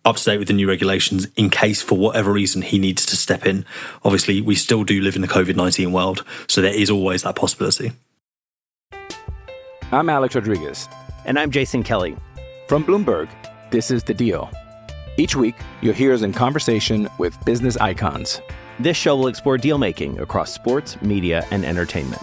up 0.07 0.17
to 0.17 0.25
date 0.25 0.39
with 0.39 0.49
the 0.49 0.55
new 0.55 0.69
regulations 0.69 1.27
in 1.37 1.51
case 1.51 1.83
for 1.83 1.99
whatever 1.99 2.33
reason 2.33 2.63
he 2.63 2.79
needs 2.79 3.05
to 3.07 3.17
step 3.17 3.45
in? 3.45 3.67
Obviously, 4.05 4.41
we 4.41 4.55
still 4.55 4.85
do 4.85 5.03
live 5.03 5.17
in 5.17 5.23
the 5.23 5.29
COVID 5.29 5.57
19 5.57 5.93
world, 5.93 6.25
so 6.47 6.63
there 6.63 6.75
is 6.75 6.89
always 6.89 7.25
that 7.25 7.35
possibility. 7.35 7.93
I'm 9.93 10.09
Alex 10.09 10.35
Rodriguez. 10.35 10.89
And 11.27 11.39
I'm 11.39 11.51
Jason 11.51 11.83
Kelly. 11.83 12.17
From 12.69 12.85
Bloomberg, 12.85 13.29
this 13.71 13.91
is 13.91 14.03
The 14.05 14.15
Deal. 14.15 14.51
Each 15.17 15.35
week, 15.35 15.57
you'll 15.81 15.95
hear 15.95 16.13
us 16.13 16.23
in 16.23 16.33
conversation 16.33 17.09
with 17.19 17.37
business 17.45 17.77
icons. 17.79 18.41
This 18.79 18.97
show 18.97 19.17
will 19.17 19.29
explore 19.29 19.59
deal 19.59 19.79
making 19.79 20.21
across 20.21 20.53
sports, 20.53 21.01
media, 21.03 21.47
and 21.51 21.65
entertainment. 21.65 22.23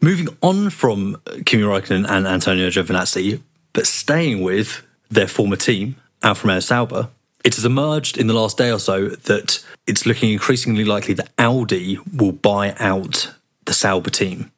Moving 0.00 0.28
on 0.42 0.70
from 0.70 1.16
uh, 1.26 1.38
Kimi 1.44 1.62
Raikkonen 1.62 2.08
and 2.08 2.26
Antonio 2.26 2.68
Giovinazzi, 2.68 3.40
but 3.72 3.86
staying 3.86 4.42
with 4.42 4.86
their 5.10 5.26
former 5.26 5.56
team, 5.56 5.96
Alfa 6.22 6.46
Romeo 6.46 6.60
Sauber, 6.60 7.08
it 7.44 7.54
has 7.54 7.64
emerged 7.64 8.18
in 8.18 8.26
the 8.26 8.34
last 8.34 8.58
day 8.58 8.70
or 8.70 8.78
so 8.78 9.08
that 9.08 9.64
it's 9.86 10.04
looking 10.04 10.32
increasingly 10.32 10.84
likely 10.84 11.14
that 11.14 11.30
Audi 11.38 11.98
will 12.14 12.32
buy 12.32 12.74
out 12.78 13.32
the 13.64 13.72
Sauber 13.72 14.10
team. 14.10 14.50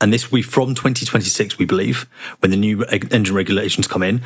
And 0.00 0.12
this 0.12 0.30
will 0.30 0.38
be 0.38 0.42
from 0.42 0.74
2026, 0.74 1.58
we 1.58 1.64
believe, 1.64 2.06
when 2.40 2.50
the 2.50 2.56
new 2.56 2.84
engine 2.84 3.34
regulations 3.34 3.86
come 3.88 4.02
in. 4.02 4.22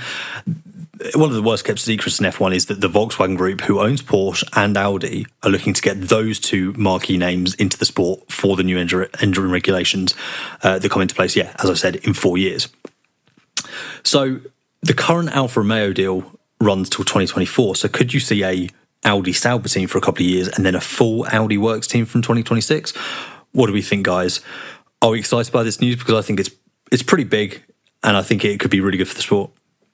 One 1.14 1.30
of 1.30 1.34
the 1.34 1.42
worst 1.42 1.64
kept 1.64 1.78
secrets 1.78 2.20
in 2.20 2.26
F1 2.26 2.54
is 2.54 2.66
that 2.66 2.82
the 2.82 2.88
Volkswagen 2.88 3.36
Group, 3.36 3.62
who 3.62 3.80
owns 3.80 4.02
Porsche 4.02 4.44
and 4.54 4.76
Audi, 4.76 5.26
are 5.42 5.50
looking 5.50 5.72
to 5.72 5.80
get 5.80 6.00
those 6.00 6.38
two 6.38 6.74
marquee 6.74 7.16
names 7.16 7.54
into 7.54 7.78
the 7.78 7.86
sport 7.86 8.30
for 8.30 8.54
the 8.54 8.62
new 8.62 8.76
engine, 8.76 9.50
regulations 9.50 10.14
uh, 10.62 10.78
that 10.78 10.90
come 10.90 11.00
into 11.00 11.14
place, 11.14 11.36
yeah, 11.36 11.54
as 11.62 11.70
I 11.70 11.74
said, 11.74 11.96
in 11.96 12.12
four 12.12 12.36
years. 12.36 12.68
So 14.02 14.40
the 14.82 14.92
current 14.92 15.30
Alfa 15.30 15.60
Romeo 15.60 15.94
deal 15.94 16.38
runs 16.60 16.90
till 16.90 17.04
2024. 17.04 17.76
So 17.76 17.88
could 17.88 18.12
you 18.12 18.20
see 18.20 18.44
a 18.44 18.68
Audi 19.02 19.32
Sauber 19.32 19.68
team 19.68 19.88
for 19.88 19.96
a 19.96 20.02
couple 20.02 20.22
of 20.22 20.28
years 20.30 20.48
and 20.48 20.66
then 20.66 20.74
a 20.74 20.80
full 20.80 21.24
Audi 21.32 21.56
Works 21.56 21.86
team 21.86 22.04
from 22.04 22.20
2026? 22.20 22.92
What 23.52 23.68
do 23.68 23.72
we 23.72 23.80
think, 23.80 24.04
guys? 24.04 24.40
Are 25.00 25.10
we 25.10 25.18
excited 25.18 25.50
by 25.50 25.62
this 25.62 25.80
news? 25.80 25.96
Because 25.96 26.14
I 26.14 26.26
think 26.26 26.40
it's 26.40 26.50
it's 26.92 27.02
pretty 27.02 27.24
big, 27.24 27.62
and 28.02 28.16
I 28.16 28.22
think 28.22 28.44
it 28.44 28.60
could 28.60 28.70
be 28.70 28.80
really 28.80 28.98
good 28.98 29.08
for 29.08 29.14
the 29.14 29.22
sport. 29.22 29.50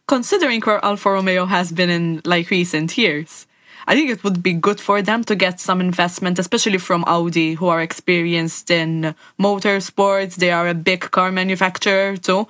Considering 0.07 0.61
where 0.63 0.85
Alfa 0.85 1.11
Romeo 1.11 1.47
has 1.47 1.73
been 1.73 1.91
in 1.91 2.23
like 2.25 2.51
recent 2.51 2.97
years, 2.97 3.47
I 3.89 3.95
think 3.95 4.11
it 4.11 4.25
would 4.25 4.43
be 4.43 4.53
good 4.53 4.81
for 4.81 5.03
them 5.03 5.23
to 5.25 5.37
get 5.37 5.61
some 5.61 5.81
investment, 5.81 6.39
especially 6.39 6.79
from 6.79 7.05
Audi, 7.07 7.55
who 7.55 7.69
are 7.69 7.81
experienced 7.81 8.71
in 8.71 9.15
motorsports. 9.39 10.37
They 10.37 10.51
are 10.51 10.69
a 10.69 10.75
big 10.75 11.11
car 11.11 11.31
manufacturer 11.31 12.17
too. 12.17 12.49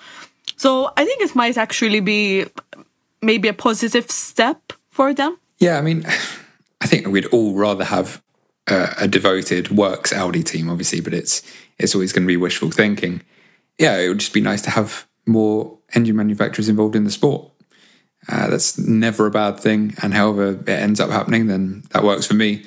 So 0.56 0.92
I 0.96 1.04
think 1.04 1.22
it 1.22 1.34
might 1.34 1.58
actually 1.58 2.00
be 2.00 2.46
maybe 3.20 3.48
a 3.48 3.52
positive 3.52 4.10
step 4.10 4.72
for 4.90 5.12
them. 5.12 5.38
Yeah, 5.58 5.78
I 5.78 5.82
mean, 5.82 6.04
I 6.80 6.86
think 6.86 7.06
we'd 7.08 7.26
all 7.26 7.54
rather 7.54 7.84
have 7.84 8.22
a, 8.66 8.94
a 9.00 9.08
devoted 9.08 9.70
works 9.70 10.12
Audi 10.12 10.42
team, 10.42 10.70
obviously, 10.70 11.00
but 11.00 11.12
it's 11.12 11.42
it's 11.78 11.94
always 11.94 12.12
going 12.12 12.24
to 12.24 12.32
be 12.32 12.36
wishful 12.36 12.70
thinking. 12.70 13.22
Yeah, 13.78 13.98
it 13.98 14.08
would 14.08 14.18
just 14.18 14.32
be 14.32 14.40
nice 14.40 14.62
to 14.62 14.70
have 14.70 15.06
more 15.26 15.75
engine 15.94 16.16
manufacturers 16.16 16.68
involved 16.68 16.96
in 16.96 17.04
the 17.04 17.10
sport. 17.10 17.50
Uh, 18.28 18.48
that's 18.48 18.76
never 18.78 19.26
a 19.26 19.30
bad 19.30 19.60
thing, 19.60 19.94
and 20.02 20.12
however 20.12 20.50
it 20.52 20.68
ends 20.68 20.98
up 20.98 21.10
happening, 21.10 21.46
then 21.46 21.84
that 21.90 22.02
works 22.02 22.26
for 22.26 22.34
me. 22.34 22.64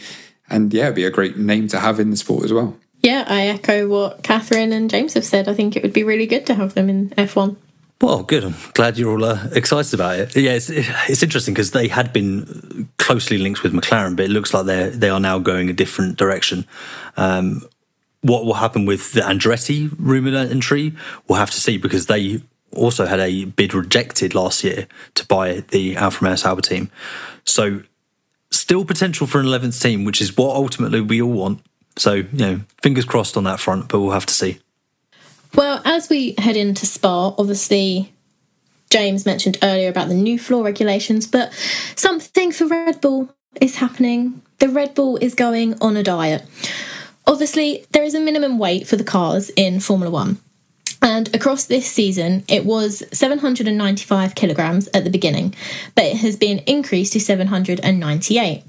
And 0.50 0.74
yeah, 0.74 0.86
it'd 0.86 0.96
be 0.96 1.04
a 1.04 1.12
great 1.12 1.38
name 1.38 1.68
to 1.70 1.80
have 1.80 2.00
in 2.00 2.12
the 2.12 2.18
sport 2.18 2.46
as 2.46 2.54
well. 2.54 2.78
Yeah, 3.02 3.26
I 3.28 3.48
echo 3.48 3.88
what 3.88 4.24
Catherine 4.24 4.74
and 4.74 4.90
James 4.90 5.14
have 5.14 5.26
said. 5.26 5.48
I 5.48 5.54
think 5.54 5.76
it 5.76 5.84
would 5.84 5.94
be 5.94 6.04
really 6.04 6.26
good 6.26 6.46
to 6.48 6.56
have 6.56 6.74
them 6.74 6.90
in 6.90 7.10
F1. 7.12 7.56
Well, 8.02 8.24
good. 8.24 8.46
I'm 8.46 8.56
glad 8.74 8.98
you're 8.98 9.12
all 9.12 9.26
uh, 9.26 9.50
excited 9.52 9.94
about 9.94 10.20
it. 10.20 10.36
Yeah, 10.36 10.54
it's, 10.54 10.70
it's 10.70 11.22
interesting 11.22 11.54
because 11.54 11.72
they 11.72 11.90
had 11.90 12.14
been 12.14 12.88
closely 12.98 13.38
linked 13.38 13.62
with 13.62 13.74
McLaren, 13.74 14.16
but 14.16 14.26
it 14.26 14.32
looks 14.32 14.54
like 14.54 14.66
they 14.66 14.90
they 14.90 15.10
are 15.10 15.20
now 15.20 15.40
going 15.40 15.70
a 15.70 15.74
different 15.74 16.18
direction. 16.18 16.66
Um, 17.18 17.62
what 18.22 18.46
will 18.46 18.56
happen 18.56 18.86
with 18.86 19.14
the 19.14 19.22
Andretti 19.22 19.94
rumored 19.98 20.34
entry, 20.34 20.94
we'll 21.28 21.40
have 21.40 21.52
to 21.52 21.60
see 21.60 21.78
because 21.78 22.06
they 22.06 22.42
also 22.74 23.06
had 23.06 23.20
a 23.20 23.46
bid 23.46 23.74
rejected 23.74 24.36
last 24.36 24.64
year 24.64 24.88
to 25.16 25.26
buy 25.26 25.64
the 25.70 25.96
Alfa 25.96 26.24
Romeo 26.24 26.36
Sauber 26.36 26.62
team. 26.62 26.90
So, 27.46 27.82
still 28.52 28.86
potential 28.86 29.28
for 29.28 29.40
an 29.40 29.46
11th 29.46 29.82
team, 29.82 30.06
which 30.06 30.22
is 30.22 30.36
what 30.36 30.56
ultimately 30.56 31.02
we 31.02 31.22
all 31.22 31.32
want. 31.32 31.62
So, 31.98 32.14
you 32.14 32.28
know, 32.34 32.62
fingers 32.82 33.06
crossed 33.06 33.36
on 33.38 33.44
that 33.46 33.60
front, 33.60 33.90
but 33.90 34.00
we'll 34.00 34.12
have 34.12 34.26
to 34.28 34.34
see. 34.34 34.60
Well, 35.56 35.82
as 35.84 36.10
we 36.10 36.36
head 36.38 36.56
into 36.56 36.86
Spa, 36.86 37.34
obviously, 37.38 38.14
James 38.90 39.26
mentioned 39.26 39.58
earlier 39.62 39.90
about 39.90 40.08
the 40.08 40.14
new 40.14 40.40
floor 40.40 40.64
regulations, 40.64 41.28
but 41.28 41.54
something 41.96 42.52
for 42.52 42.68
Red 42.68 43.02
Bull 43.02 43.34
is 43.60 43.78
happening. 43.78 44.42
The 44.60 44.70
Red 44.70 44.94
Bull 44.94 45.18
is 45.18 45.36
going 45.36 45.80
on 45.82 45.98
a 45.98 46.04
diet. 46.04 46.46
Obviously, 47.26 47.86
there 47.92 48.04
is 48.04 48.16
a 48.16 48.20
minimum 48.20 48.58
weight 48.58 48.88
for 48.88 48.96
the 48.96 49.04
cars 49.04 49.50
in 49.56 49.80
Formula 49.80 50.12
One. 50.12 50.40
And 51.02 51.34
across 51.34 51.66
this 51.66 51.90
season, 51.90 52.44
it 52.48 52.66
was 52.66 53.04
795 53.12 54.36
kilograms 54.36 54.90
at 54.94 55.04
the 55.04 55.10
beginning, 55.10 55.56
but 55.96 56.06
it 56.06 56.18
has 56.18 56.36
been 56.36 56.60
increased 56.60 57.14
to 57.14 57.20
798. 57.20 58.64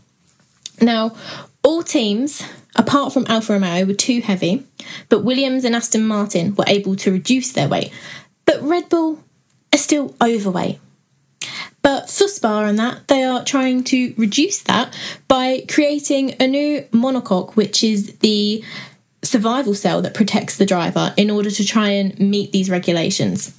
Now, 0.80 1.16
all 1.62 1.82
teams, 1.82 2.42
apart 2.76 3.12
from 3.12 3.26
Alfa 3.28 3.54
Romeo, 3.54 3.84
were 3.84 3.94
too 3.94 4.20
heavy, 4.20 4.64
but 5.08 5.24
Williams 5.24 5.64
and 5.64 5.74
Aston 5.74 6.06
Martin 6.06 6.54
were 6.54 6.64
able 6.66 6.94
to 6.96 7.12
reduce 7.12 7.52
their 7.52 7.68
weight. 7.68 7.92
But 8.44 8.62
Red 8.62 8.88
Bull 8.88 9.22
are 9.72 9.78
still 9.78 10.14
overweight. 10.22 10.78
But 11.82 12.10
Spa 12.10 12.64
and 12.64 12.78
that, 12.78 13.08
they 13.08 13.24
are 13.24 13.42
trying 13.44 13.84
to 13.84 14.14
reduce 14.16 14.62
that 14.62 14.94
by 15.28 15.64
creating 15.68 16.34
a 16.38 16.46
new 16.46 16.82
monocoque, 16.92 17.56
which 17.56 17.82
is 17.82 18.18
the 18.18 18.62
survival 19.22 19.74
cell 19.74 20.02
that 20.02 20.14
protects 20.14 20.56
the 20.56 20.66
driver 20.66 21.12
in 21.16 21.30
order 21.30 21.50
to 21.50 21.64
try 21.64 21.88
and 21.88 22.18
meet 22.18 22.52
these 22.52 22.70
regulations. 22.70 23.56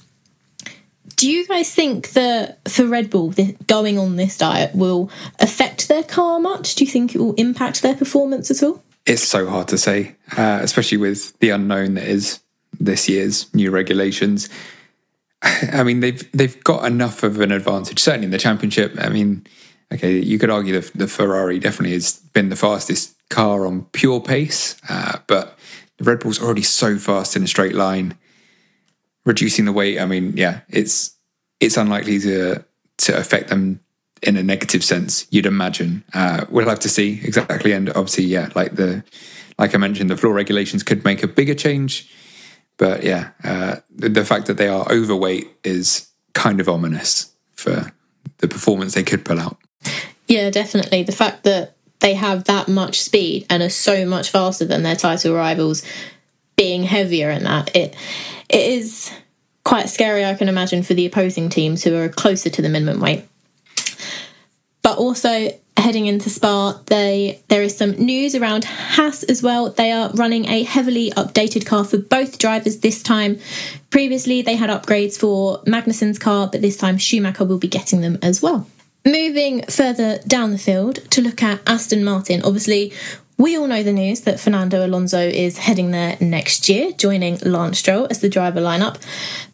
Do 1.16 1.30
you 1.30 1.46
guys 1.46 1.72
think 1.72 2.10
that 2.10 2.66
for 2.68 2.84
Red 2.86 3.10
Bull, 3.10 3.32
going 3.66 3.98
on 3.98 4.16
this 4.16 4.36
diet 4.36 4.74
will 4.74 5.10
affect 5.38 5.88
their 5.88 6.02
car 6.02 6.40
much? 6.40 6.74
Do 6.74 6.84
you 6.84 6.90
think 6.90 7.14
it 7.14 7.18
will 7.18 7.34
impact 7.34 7.82
their 7.82 7.94
performance 7.94 8.50
at 8.50 8.62
all? 8.62 8.82
It's 9.06 9.26
so 9.26 9.48
hard 9.48 9.68
to 9.68 9.78
say, 9.78 10.16
uh, 10.36 10.58
especially 10.62 10.98
with 10.98 11.38
the 11.38 11.50
unknown 11.50 11.94
that 11.94 12.04
is 12.04 12.40
this 12.78 13.08
year's 13.08 13.52
new 13.54 13.70
regulations. 13.70 14.48
I 15.42 15.82
mean, 15.82 16.00
they've 16.00 16.30
they've 16.32 16.62
got 16.64 16.84
enough 16.84 17.22
of 17.22 17.40
an 17.40 17.52
advantage, 17.52 18.00
certainly 18.00 18.26
in 18.26 18.30
the 18.30 18.38
championship. 18.38 18.94
I 18.98 19.08
mean, 19.08 19.46
okay, 19.92 20.18
you 20.18 20.38
could 20.38 20.50
argue 20.50 20.80
the, 20.80 20.98
the 20.98 21.08
Ferrari 21.08 21.58
definitely 21.58 21.94
has 21.94 22.14
been 22.32 22.48
the 22.48 22.56
fastest 22.56 23.14
car 23.32 23.66
on 23.66 23.86
pure 23.92 24.20
pace, 24.20 24.76
uh, 24.88 25.18
but 25.26 25.58
the 25.98 26.04
Red 26.04 26.20
Bull's 26.20 26.40
already 26.40 26.62
so 26.62 26.98
fast 26.98 27.34
in 27.34 27.42
a 27.42 27.46
straight 27.48 27.74
line. 27.74 28.16
Reducing 29.24 29.64
the 29.64 29.72
weight, 29.72 30.00
I 30.00 30.06
mean, 30.06 30.36
yeah, 30.36 30.60
it's 30.68 31.16
it's 31.60 31.76
unlikely 31.76 32.18
to 32.20 32.64
to 32.98 33.16
affect 33.16 33.48
them 33.48 33.80
in 34.22 34.36
a 34.36 34.42
negative 34.42 34.84
sense. 34.84 35.26
You'd 35.30 35.46
imagine. 35.46 36.04
Uh, 36.12 36.44
we'll 36.48 36.68
have 36.68 36.80
to 36.80 36.88
see 36.88 37.20
exactly, 37.24 37.72
and 37.72 37.88
obviously, 37.90 38.24
yeah, 38.24 38.50
like 38.54 38.74
the 38.74 39.04
like 39.58 39.74
I 39.74 39.78
mentioned, 39.78 40.10
the 40.10 40.16
floor 40.16 40.34
regulations 40.34 40.82
could 40.82 41.04
make 41.04 41.22
a 41.22 41.28
bigger 41.28 41.54
change. 41.54 42.10
But 42.78 43.04
yeah, 43.04 43.30
uh, 43.44 43.76
the, 43.94 44.08
the 44.08 44.24
fact 44.24 44.46
that 44.46 44.56
they 44.56 44.68
are 44.68 44.90
overweight 44.90 45.48
is 45.62 46.08
kind 46.34 46.60
of 46.60 46.68
ominous 46.68 47.32
for 47.52 47.92
the 48.38 48.48
performance 48.48 48.94
they 48.94 49.04
could 49.04 49.24
pull 49.24 49.38
out. 49.38 49.56
Yeah, 50.26 50.50
definitely. 50.50 51.02
The 51.02 51.12
fact 51.12 51.44
that 51.44 51.76
they 52.02 52.14
have 52.14 52.44
that 52.44 52.68
much 52.68 53.00
speed 53.00 53.46
and 53.48 53.62
are 53.62 53.70
so 53.70 54.04
much 54.04 54.30
faster 54.30 54.64
than 54.66 54.82
their 54.82 54.96
title 54.96 55.34
rivals, 55.34 55.82
being 56.56 56.82
heavier 56.82 57.30
and 57.30 57.46
that 57.46 57.74
it 57.74 57.96
it 58.48 58.72
is 58.72 59.10
quite 59.64 59.88
scary. 59.88 60.24
I 60.24 60.34
can 60.34 60.48
imagine 60.48 60.82
for 60.82 60.94
the 60.94 61.06
opposing 61.06 61.48
teams 61.48 61.82
who 61.82 61.96
are 61.96 62.08
closer 62.08 62.50
to 62.50 62.60
the 62.60 62.68
minimum 62.68 63.00
weight. 63.00 63.24
But 64.82 64.98
also 64.98 65.58
heading 65.76 66.06
into 66.06 66.28
Spa, 66.28 66.78
they 66.86 67.40
there 67.48 67.62
is 67.62 67.76
some 67.76 67.92
news 67.92 68.34
around 68.34 68.64
Haas 68.64 69.22
as 69.22 69.42
well. 69.42 69.70
They 69.70 69.92
are 69.92 70.10
running 70.10 70.48
a 70.48 70.64
heavily 70.64 71.12
updated 71.12 71.66
car 71.66 71.84
for 71.84 71.98
both 71.98 72.38
drivers 72.38 72.78
this 72.78 73.02
time. 73.02 73.38
Previously, 73.90 74.42
they 74.42 74.56
had 74.56 74.70
upgrades 74.70 75.18
for 75.18 75.62
Magnussen's 75.66 76.18
car, 76.18 76.48
but 76.48 76.62
this 76.62 76.76
time 76.76 76.98
Schumacher 76.98 77.44
will 77.44 77.58
be 77.58 77.68
getting 77.68 78.00
them 78.00 78.18
as 78.22 78.42
well. 78.42 78.66
Moving 79.04 79.62
further 79.62 80.18
down 80.28 80.52
the 80.52 80.58
field 80.58 81.10
to 81.10 81.20
look 81.20 81.42
at 81.42 81.60
Aston 81.66 82.04
Martin, 82.04 82.42
obviously, 82.42 82.92
We 83.42 83.56
all 83.56 83.66
know 83.66 83.82
the 83.82 83.92
news 83.92 84.20
that 84.20 84.38
Fernando 84.38 84.86
Alonso 84.86 85.18
is 85.18 85.58
heading 85.58 85.90
there 85.90 86.16
next 86.20 86.68
year, 86.68 86.92
joining 86.92 87.38
Lance 87.38 87.80
Stroll 87.80 88.06
as 88.08 88.20
the 88.20 88.28
driver 88.28 88.60
lineup. 88.60 89.02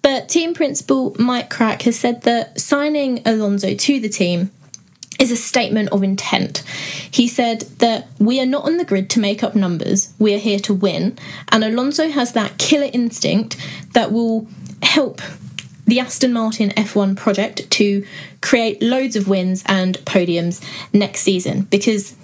But 0.02 0.28
team 0.28 0.52
principal 0.52 1.16
Mike 1.18 1.48
Krack 1.48 1.80
has 1.84 1.98
said 1.98 2.20
that 2.24 2.60
signing 2.60 3.22
Alonso 3.24 3.74
to 3.74 3.98
the 3.98 4.10
team 4.10 4.50
is 5.18 5.30
a 5.30 5.36
statement 5.36 5.88
of 5.88 6.02
intent. 6.02 6.58
He 7.10 7.26
said 7.28 7.62
that 7.78 8.08
we 8.18 8.38
are 8.42 8.46
not 8.46 8.66
on 8.66 8.76
the 8.76 8.84
grid 8.84 9.08
to 9.10 9.20
make 9.20 9.42
up 9.42 9.54
numbers, 9.54 10.12
we 10.18 10.34
are 10.34 10.38
here 10.38 10.58
to 10.60 10.74
win. 10.74 11.16
And 11.50 11.64
Alonso 11.64 12.10
has 12.10 12.32
that 12.34 12.58
killer 12.58 12.90
instinct 12.92 13.56
that 13.94 14.12
will 14.12 14.46
help 14.82 15.22
the 15.88 16.00
Aston 16.00 16.34
Martin 16.34 16.68
F1 16.70 17.16
project 17.16 17.68
to 17.72 18.04
create 18.42 18.82
loads 18.82 19.16
of 19.16 19.26
wins 19.26 19.64
and 19.66 19.96
podiums 20.04 20.62
next 20.92 21.20
season 21.20 21.62
because 21.62 22.14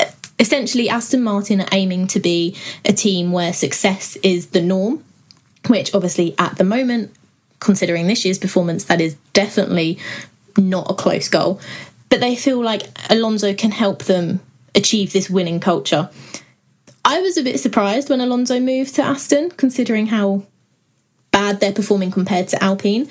uh, 0.00 0.06
essentially 0.38 0.88
Aston 0.88 1.22
Martin 1.22 1.60
are 1.60 1.68
aiming 1.72 2.06
to 2.08 2.20
be 2.20 2.56
a 2.86 2.94
team 2.94 3.32
where 3.32 3.52
success 3.52 4.16
is 4.22 4.46
the 4.48 4.62
norm, 4.62 5.04
which 5.68 5.94
obviously 5.94 6.34
at 6.38 6.56
the 6.56 6.64
moment, 6.64 7.14
considering 7.60 8.06
this 8.06 8.24
year's 8.24 8.38
performance, 8.38 8.84
that 8.84 9.02
is 9.02 9.14
definitely 9.34 9.98
not 10.56 10.90
a 10.90 10.94
close 10.94 11.28
goal. 11.28 11.60
But 12.08 12.20
they 12.20 12.34
feel 12.34 12.62
like 12.62 12.84
Alonso 13.10 13.52
can 13.52 13.72
help 13.72 14.04
them 14.04 14.40
achieve 14.74 15.12
this 15.12 15.28
winning 15.28 15.60
culture. 15.60 16.08
I 17.04 17.20
was 17.20 17.36
a 17.36 17.42
bit 17.42 17.60
surprised 17.60 18.08
when 18.08 18.22
Alonso 18.22 18.58
moved 18.58 18.94
to 18.94 19.02
Aston, 19.02 19.50
considering 19.50 20.06
how 20.06 20.44
bad 21.36 21.60
they're 21.60 21.70
performing 21.70 22.10
compared 22.10 22.48
to 22.48 22.64
Alpine. 22.64 23.08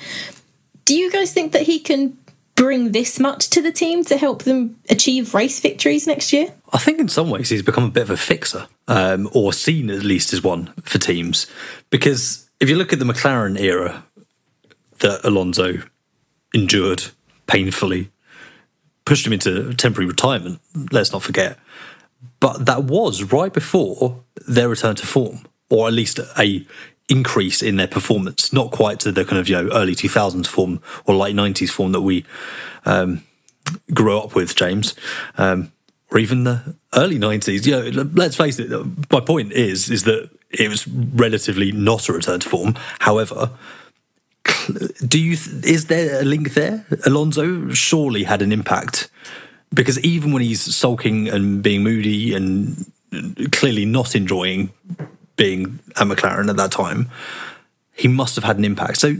Do 0.84 0.96
you 0.96 1.12
guys 1.12 1.32
think 1.32 1.52
that 1.52 1.62
he 1.62 1.78
can 1.78 2.18
bring 2.56 2.90
this 2.90 3.20
much 3.20 3.50
to 3.50 3.62
the 3.62 3.70
team 3.70 4.02
to 4.04 4.16
help 4.16 4.42
them 4.42 4.76
achieve 4.90 5.32
race 5.32 5.60
victories 5.60 6.08
next 6.08 6.32
year? 6.32 6.52
I 6.72 6.78
think 6.78 6.98
in 6.98 7.08
some 7.08 7.30
ways 7.30 7.50
he's 7.50 7.62
become 7.62 7.84
a 7.84 7.90
bit 7.90 8.02
of 8.02 8.10
a 8.10 8.16
fixer, 8.16 8.66
um, 8.88 9.28
or 9.32 9.52
seen 9.52 9.90
at 9.90 10.02
least 10.02 10.32
as 10.32 10.42
one 10.42 10.72
for 10.82 10.98
teams. 10.98 11.46
Because 11.88 12.50
if 12.58 12.68
you 12.68 12.74
look 12.74 12.92
at 12.92 12.98
the 12.98 13.04
McLaren 13.04 13.60
era 13.60 14.04
that 14.98 15.20
Alonso 15.22 15.82
endured 16.52 17.04
painfully, 17.46 18.10
pushed 19.04 19.24
him 19.24 19.34
into 19.34 19.72
temporary 19.74 20.08
retirement, 20.08 20.60
let's 20.90 21.12
not 21.12 21.22
forget. 21.22 21.58
But 22.40 22.66
that 22.66 22.84
was 22.84 23.32
right 23.32 23.52
before 23.52 24.24
their 24.48 24.68
return 24.68 24.96
to 24.96 25.06
form, 25.06 25.42
or 25.70 25.86
at 25.86 25.92
least 25.92 26.18
a 26.18 26.66
increase 27.08 27.62
in 27.62 27.76
their 27.76 27.86
performance, 27.86 28.52
not 28.52 28.70
quite 28.70 29.00
to 29.00 29.12
the 29.12 29.24
kind 29.24 29.38
of 29.38 29.48
you 29.48 29.62
know 29.62 29.70
early 29.72 29.94
2000s 29.94 30.46
form 30.46 30.80
or 31.06 31.14
late 31.14 31.36
90s 31.36 31.70
form 31.70 31.92
that 31.92 32.00
we 32.00 32.24
um, 32.84 33.22
grew 33.92 34.18
up 34.18 34.34
with, 34.34 34.56
James, 34.56 34.94
um, 35.38 35.72
or 36.10 36.18
even 36.18 36.44
the 36.44 36.76
early 36.94 37.18
90s. 37.18 37.66
You 37.66 37.92
know, 37.92 38.10
let's 38.14 38.36
face 38.36 38.58
it. 38.58 38.70
My 39.10 39.20
point 39.20 39.52
is 39.52 39.90
is 39.90 40.04
that 40.04 40.30
it 40.50 40.68
was 40.68 40.86
relatively 40.88 41.72
not 41.72 42.08
a 42.08 42.12
return 42.12 42.40
to 42.40 42.48
form. 42.48 42.74
However. 43.00 43.50
Do 45.06 45.20
you 45.20 45.32
is 45.32 45.86
there 45.86 46.20
a 46.20 46.24
link 46.24 46.54
there? 46.54 46.86
Alonso 47.04 47.70
surely 47.70 48.22
had 48.22 48.42
an 48.42 48.52
impact 48.52 49.10
because 49.74 49.98
even 50.00 50.32
when 50.32 50.42
he's 50.42 50.74
sulking 50.74 51.28
and 51.28 51.62
being 51.62 51.82
moody 51.82 52.32
and 52.32 52.90
clearly 53.52 53.84
not 53.84 54.14
enjoying 54.14 54.70
being 55.36 55.78
at 55.96 56.06
McLaren 56.06 56.48
at 56.48 56.56
that 56.56 56.72
time, 56.72 57.10
he 57.94 58.08
must 58.08 58.34
have 58.36 58.44
had 58.44 58.58
an 58.58 58.64
impact. 58.64 58.98
So 58.98 59.16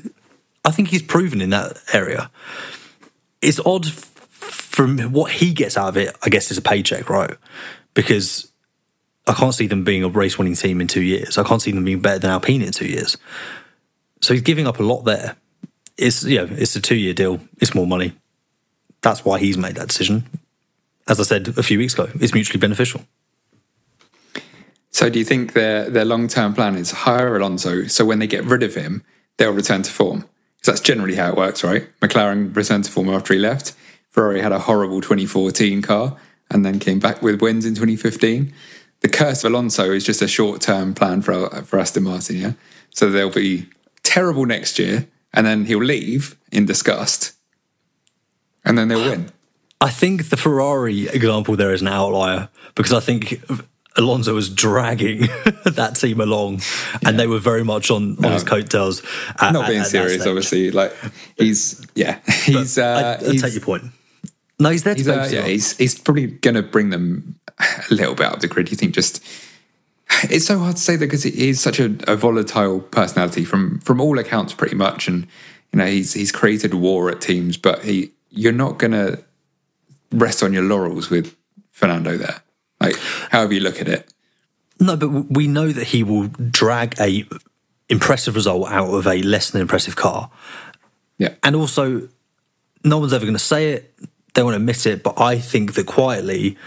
I 0.64 0.70
think 0.70 0.88
he's 0.88 1.02
proven 1.02 1.40
in 1.40 1.50
that 1.50 1.78
area. 1.92 2.30
It's 3.40 3.60
odd 3.60 3.86
from 3.86 5.00
what 5.12 5.32
he 5.32 5.52
gets 5.52 5.76
out 5.76 5.88
of 5.88 5.96
it, 5.96 6.14
I 6.22 6.28
guess, 6.28 6.50
is 6.50 6.58
a 6.58 6.62
paycheck, 6.62 7.08
right? 7.08 7.36
Because 7.94 8.50
I 9.26 9.32
can't 9.32 9.54
see 9.54 9.66
them 9.66 9.84
being 9.84 10.04
a 10.04 10.08
race 10.08 10.38
winning 10.38 10.54
team 10.54 10.80
in 10.80 10.86
two 10.86 11.02
years. 11.02 11.38
I 11.38 11.44
can't 11.44 11.62
see 11.62 11.72
them 11.72 11.84
being 11.84 12.00
better 12.00 12.18
than 12.18 12.30
Alpine 12.30 12.62
in 12.62 12.72
two 12.72 12.86
years. 12.86 13.16
So 14.20 14.34
he's 14.34 14.42
giving 14.42 14.66
up 14.66 14.78
a 14.78 14.82
lot 14.82 15.02
there. 15.02 15.36
It's 15.96 16.24
you 16.24 16.38
know, 16.38 16.48
it's 16.50 16.76
a 16.76 16.80
two 16.80 16.94
year 16.96 17.14
deal, 17.14 17.40
it's 17.58 17.74
more 17.74 17.86
money. 17.86 18.12
That's 19.00 19.24
why 19.24 19.38
he's 19.38 19.56
made 19.56 19.76
that 19.76 19.88
decision. 19.88 20.24
As 21.08 21.20
I 21.20 21.22
said 21.22 21.48
a 21.56 21.62
few 21.62 21.78
weeks 21.78 21.94
ago, 21.94 22.08
it's 22.20 22.34
mutually 22.34 22.58
beneficial. 22.58 23.02
So 24.96 25.10
do 25.10 25.18
you 25.18 25.26
think 25.26 25.52
their 25.52 25.90
their 25.90 26.06
long 26.06 26.26
term 26.26 26.54
plan 26.54 26.74
is 26.74 26.90
hire 26.90 27.36
Alonso 27.36 27.86
so 27.86 28.06
when 28.06 28.18
they 28.18 28.26
get 28.26 28.44
rid 28.44 28.62
of 28.62 28.74
him, 28.74 29.04
they'll 29.36 29.52
return 29.52 29.82
to 29.82 29.92
form? 29.92 30.20
Because 30.56 30.72
that's 30.72 30.80
generally 30.80 31.16
how 31.16 31.28
it 31.28 31.36
works, 31.36 31.62
right? 31.62 31.86
McLaren 32.00 32.56
returned 32.56 32.86
to 32.86 32.90
form 32.90 33.10
after 33.10 33.34
he 33.34 33.38
left. 33.38 33.74
Ferrari 34.08 34.40
had 34.40 34.52
a 34.52 34.60
horrible 34.60 35.02
2014 35.02 35.82
car 35.82 36.16
and 36.50 36.64
then 36.64 36.78
came 36.78 36.98
back 36.98 37.20
with 37.20 37.42
wins 37.42 37.66
in 37.66 37.74
2015. 37.74 38.54
The 39.00 39.08
curse 39.10 39.44
of 39.44 39.52
Alonso 39.52 39.90
is 39.90 40.02
just 40.02 40.22
a 40.22 40.26
short 40.26 40.62
term 40.62 40.94
plan 40.94 41.20
for 41.20 41.50
for 41.66 41.78
Aston 41.78 42.04
Martin, 42.04 42.36
yeah. 42.36 42.52
So 42.94 43.10
they'll 43.10 43.30
be 43.30 43.68
terrible 44.02 44.46
next 44.46 44.78
year, 44.78 45.06
and 45.34 45.46
then 45.46 45.66
he'll 45.66 45.84
leave 45.84 46.38
in 46.50 46.64
disgust, 46.64 47.34
and 48.64 48.78
then 48.78 48.88
they'll 48.88 49.10
win. 49.10 49.28
I 49.78 49.90
think 49.90 50.30
the 50.30 50.38
Ferrari 50.38 51.06
example 51.08 51.54
there 51.54 51.74
is 51.74 51.82
an 51.82 51.88
outlier 51.88 52.48
because 52.74 52.94
I 52.94 53.00
think 53.00 53.42
Alonso 53.96 54.34
was 54.34 54.48
dragging 54.50 55.20
that 55.64 55.96
team 55.96 56.20
along, 56.20 56.60
and 56.94 57.02
yeah. 57.02 57.10
they 57.12 57.26
were 57.26 57.38
very 57.38 57.64
much 57.64 57.90
on, 57.90 58.22
on 58.24 58.32
his 58.32 58.44
coattails. 58.44 59.02
At, 59.40 59.52
Not 59.52 59.66
being 59.66 59.80
at, 59.80 59.86
at 59.86 59.90
serious, 59.90 60.26
obviously. 60.26 60.70
Like 60.70 60.94
he's 61.36 61.84
yeah, 61.94 62.20
he's. 62.44 62.78
Uh, 62.78 63.18
I, 63.20 63.30
I 63.30 63.36
take 63.36 63.54
your 63.54 63.62
point. 63.62 63.84
No, 64.58 64.70
he's 64.70 64.84
there. 64.84 64.94
He's, 64.94 65.08
uh, 65.08 65.28
yeah, 65.30 65.46
he's 65.46 65.76
he's 65.76 65.98
probably 65.98 66.26
going 66.26 66.54
to 66.54 66.62
bring 66.62 66.90
them 66.90 67.38
a 67.58 67.94
little 67.94 68.14
bit 68.14 68.26
up 68.26 68.40
the 68.40 68.48
grid. 68.48 68.70
You 68.70 68.76
think 68.76 68.94
just. 68.94 69.24
It's 70.30 70.46
so 70.46 70.58
hard 70.60 70.76
to 70.76 70.82
say 70.82 70.94
that 70.94 71.04
because 71.04 71.24
he's 71.24 71.60
such 71.60 71.80
a, 71.80 71.96
a 72.06 72.16
volatile 72.16 72.80
personality 72.80 73.44
from 73.44 73.80
from 73.80 74.00
all 74.00 74.18
accounts, 74.18 74.54
pretty 74.54 74.76
much, 74.76 75.08
and 75.08 75.26
you 75.72 75.78
know 75.78 75.86
he's 75.86 76.12
he's 76.12 76.30
created 76.30 76.74
war 76.74 77.10
at 77.10 77.20
teams, 77.20 77.56
but 77.56 77.82
he 77.82 78.12
you're 78.30 78.52
not 78.52 78.78
going 78.78 78.92
to 78.92 79.22
rest 80.12 80.42
on 80.42 80.52
your 80.52 80.62
laurels 80.62 81.10
with 81.10 81.34
Fernando 81.72 82.16
there. 82.16 82.42
Like, 82.80 82.96
however 83.30 83.54
you 83.54 83.60
look 83.60 83.80
at 83.80 83.88
it. 83.88 84.12
No, 84.78 84.96
but 84.96 85.08
we 85.08 85.48
know 85.48 85.72
that 85.72 85.88
he 85.88 86.02
will 86.02 86.28
drag 86.28 86.94
a 87.00 87.26
impressive 87.88 88.34
result 88.34 88.68
out 88.68 88.88
of 88.90 89.06
a 89.06 89.22
less 89.22 89.50
than 89.50 89.60
impressive 89.60 89.96
car. 89.96 90.30
Yeah. 91.18 91.34
And 91.42 91.56
also, 91.56 92.08
no 92.84 92.98
one's 92.98 93.12
ever 93.12 93.24
going 93.24 93.34
to 93.34 93.38
say 93.38 93.72
it. 93.72 93.94
They 94.34 94.42
won't 94.42 94.56
admit 94.56 94.86
it. 94.86 95.02
But 95.02 95.18
I 95.18 95.38
think 95.38 95.74
that 95.74 95.86
quietly, 95.86 96.58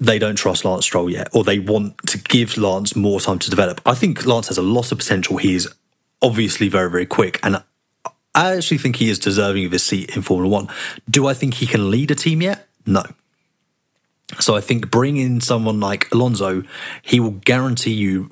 they 0.00 0.18
don't 0.18 0.36
trust 0.36 0.64
Lance 0.64 0.84
Stroll 0.84 1.08
yet, 1.08 1.28
or 1.32 1.44
they 1.44 1.58
want 1.58 1.98
to 2.08 2.18
give 2.18 2.56
Lance 2.56 2.96
more 2.96 3.20
time 3.20 3.38
to 3.38 3.50
develop. 3.50 3.80
I 3.86 3.94
think 3.94 4.26
Lance 4.26 4.48
has 4.48 4.58
a 4.58 4.62
lot 4.62 4.90
of 4.90 4.98
potential. 4.98 5.36
He 5.36 5.54
is 5.54 5.68
obviously 6.20 6.68
very, 6.68 6.90
very 6.90 7.06
quick. 7.06 7.38
And 7.44 7.62
I 8.34 8.56
actually 8.56 8.78
think 8.78 8.96
he 8.96 9.08
is 9.08 9.18
deserving 9.18 9.64
of 9.66 9.72
his 9.72 9.84
seat 9.84 10.16
in 10.16 10.22
Formula 10.22 10.50
One. 10.50 10.68
Do 11.08 11.26
I 11.26 11.34
think 11.34 11.54
he 11.54 11.66
can 11.66 11.90
lead 11.90 12.10
a 12.10 12.14
team 12.14 12.42
yet? 12.42 12.66
No. 12.84 13.04
So 14.40 14.56
I 14.56 14.60
think 14.60 14.90
bringing 14.90 15.40
someone 15.40 15.78
like 15.78 16.10
Alonso, 16.12 16.64
he 17.02 17.20
will 17.20 17.30
guarantee 17.44 17.92
you 17.92 18.30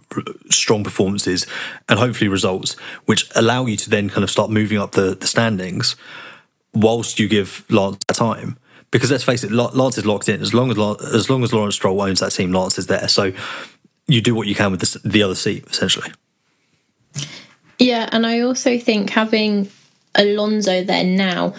strong 0.50 0.82
performances 0.82 1.46
and 1.88 1.98
hopefully 2.00 2.28
results, 2.28 2.74
which 3.04 3.30
allow 3.36 3.66
you 3.66 3.76
to 3.76 3.90
then 3.90 4.10
kind 4.10 4.24
of 4.24 4.30
start 4.30 4.50
moving 4.50 4.76
up 4.76 4.92
the, 4.92 5.14
the 5.14 5.28
standings, 5.28 5.94
whilst 6.72 7.20
you 7.20 7.28
give 7.28 7.64
Lance 7.70 7.98
time. 8.12 8.58
Because 8.90 9.10
let's 9.10 9.24
face 9.24 9.44
it, 9.44 9.52
Lance 9.52 9.98
is 9.98 10.04
locked 10.04 10.28
in. 10.28 10.40
As 10.40 10.52
long 10.52 10.70
as 10.70 10.78
as 11.14 11.30
long 11.30 11.42
as 11.42 11.52
Lawrence 11.52 11.76
Stroll 11.76 12.00
owns 12.00 12.20
that 12.20 12.32
team, 12.32 12.52
Lance 12.52 12.78
is 12.78 12.86
there. 12.86 13.08
So 13.08 13.32
you 14.06 14.20
do 14.20 14.34
what 14.34 14.46
you 14.46 14.54
can 14.54 14.72
with 14.72 14.80
the, 14.80 15.08
the 15.08 15.22
other 15.22 15.34
seat, 15.34 15.64
essentially. 15.68 16.12
Yeah, 17.78 18.08
and 18.12 18.26
I 18.26 18.40
also 18.40 18.78
think 18.78 19.10
having 19.10 19.68
Alonso 20.14 20.84
there 20.84 21.04
now 21.04 21.54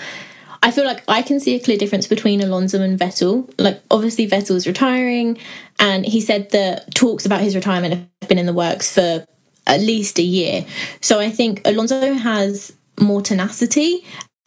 I 0.62 0.72
feel 0.72 0.86
like 0.86 1.04
I 1.08 1.22
can 1.22 1.40
see 1.40 1.56
a 1.56 1.60
clear 1.60 1.78
difference 1.78 2.08
between 2.08 2.42
Alonso 2.42 2.82
and 2.82 3.00
Vettel. 3.00 3.52
Like, 3.58 3.82
obviously, 3.92 4.28
Vettel's 4.28 4.68
retiring, 4.68 5.38
and 5.80 6.06
he 6.06 6.22
said 6.22 6.52
that 6.52 6.94
talks 6.96 7.26
about 7.26 7.42
his 7.42 7.56
retirement 7.56 8.08
have 8.22 8.30
been 8.30 8.40
in 8.40 8.46
the 8.46 8.54
works 8.54 8.94
for 8.94 9.26
at 9.68 9.80
least 9.80 10.20
a 10.20 10.24
year. 10.24 10.66
So 11.02 11.20
I 11.20 11.30
think 11.30 11.62
Alonso 11.66 12.14
has 12.14 12.74
more 13.00 13.22
tenacity 13.22 14.04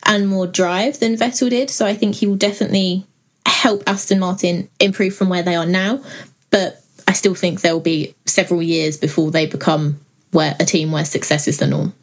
and 0.07 0.29
more 0.29 0.47
drive 0.47 1.01
than 1.01 1.16
Vettel 1.16 1.51
did. 1.51 1.71
So 1.71 1.87
I 1.87 1.94
think 1.94 2.14
he 2.14 2.27
will 2.27 2.37
definitely 2.37 3.05
help 3.47 3.83
Aston 3.87 4.21
Martin 4.21 4.68
improve 4.81 5.14
from 5.14 5.29
where 5.29 5.42
they 5.42 5.57
are 5.57 5.66
now. 5.66 6.03
But 6.51 6.83
I 7.07 7.12
still 7.12 7.35
think 7.35 7.61
there 7.61 7.73
will 7.73 7.81
be 7.81 8.14
several 8.27 8.62
years 8.62 8.97
before 8.97 9.31
they 9.31 9.47
become 9.47 10.01
where 10.31 10.55
a 10.61 10.64
team 10.64 10.92
where 10.92 11.05
success 11.05 11.49
is 11.49 11.59
the 11.59 11.66
norm. 11.66 11.94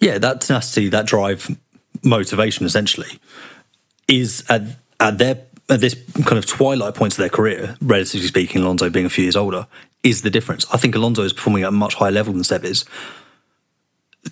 Yeah, 0.00 0.18
that 0.18 0.42
tenacity, 0.42 0.88
that 0.90 1.06
drive 1.06 1.56
motivation 2.06 2.64
essentially 2.64 3.18
is 4.08 4.44
at, 4.48 4.62
at 5.00 5.18
their 5.18 5.42
at 5.68 5.80
this 5.80 5.96
kind 6.24 6.38
of 6.38 6.46
twilight 6.46 6.94
point 6.94 7.12
of 7.12 7.16
their 7.16 7.28
career, 7.28 7.76
relatively 7.80 8.26
speaking, 8.28 8.62
Alonso 8.62 8.88
being 8.88 9.06
a 9.06 9.10
few 9.10 9.24
years 9.24 9.34
older, 9.34 9.66
is 10.04 10.22
the 10.22 10.30
difference. 10.30 10.64
I 10.72 10.76
think 10.76 10.94
Alonso 10.94 11.22
is 11.22 11.32
performing 11.32 11.64
at 11.64 11.70
a 11.70 11.72
much 11.72 11.94
higher 11.94 12.12
level 12.12 12.32
than 12.32 12.44
Seb 12.44 12.64
is. 12.64 12.84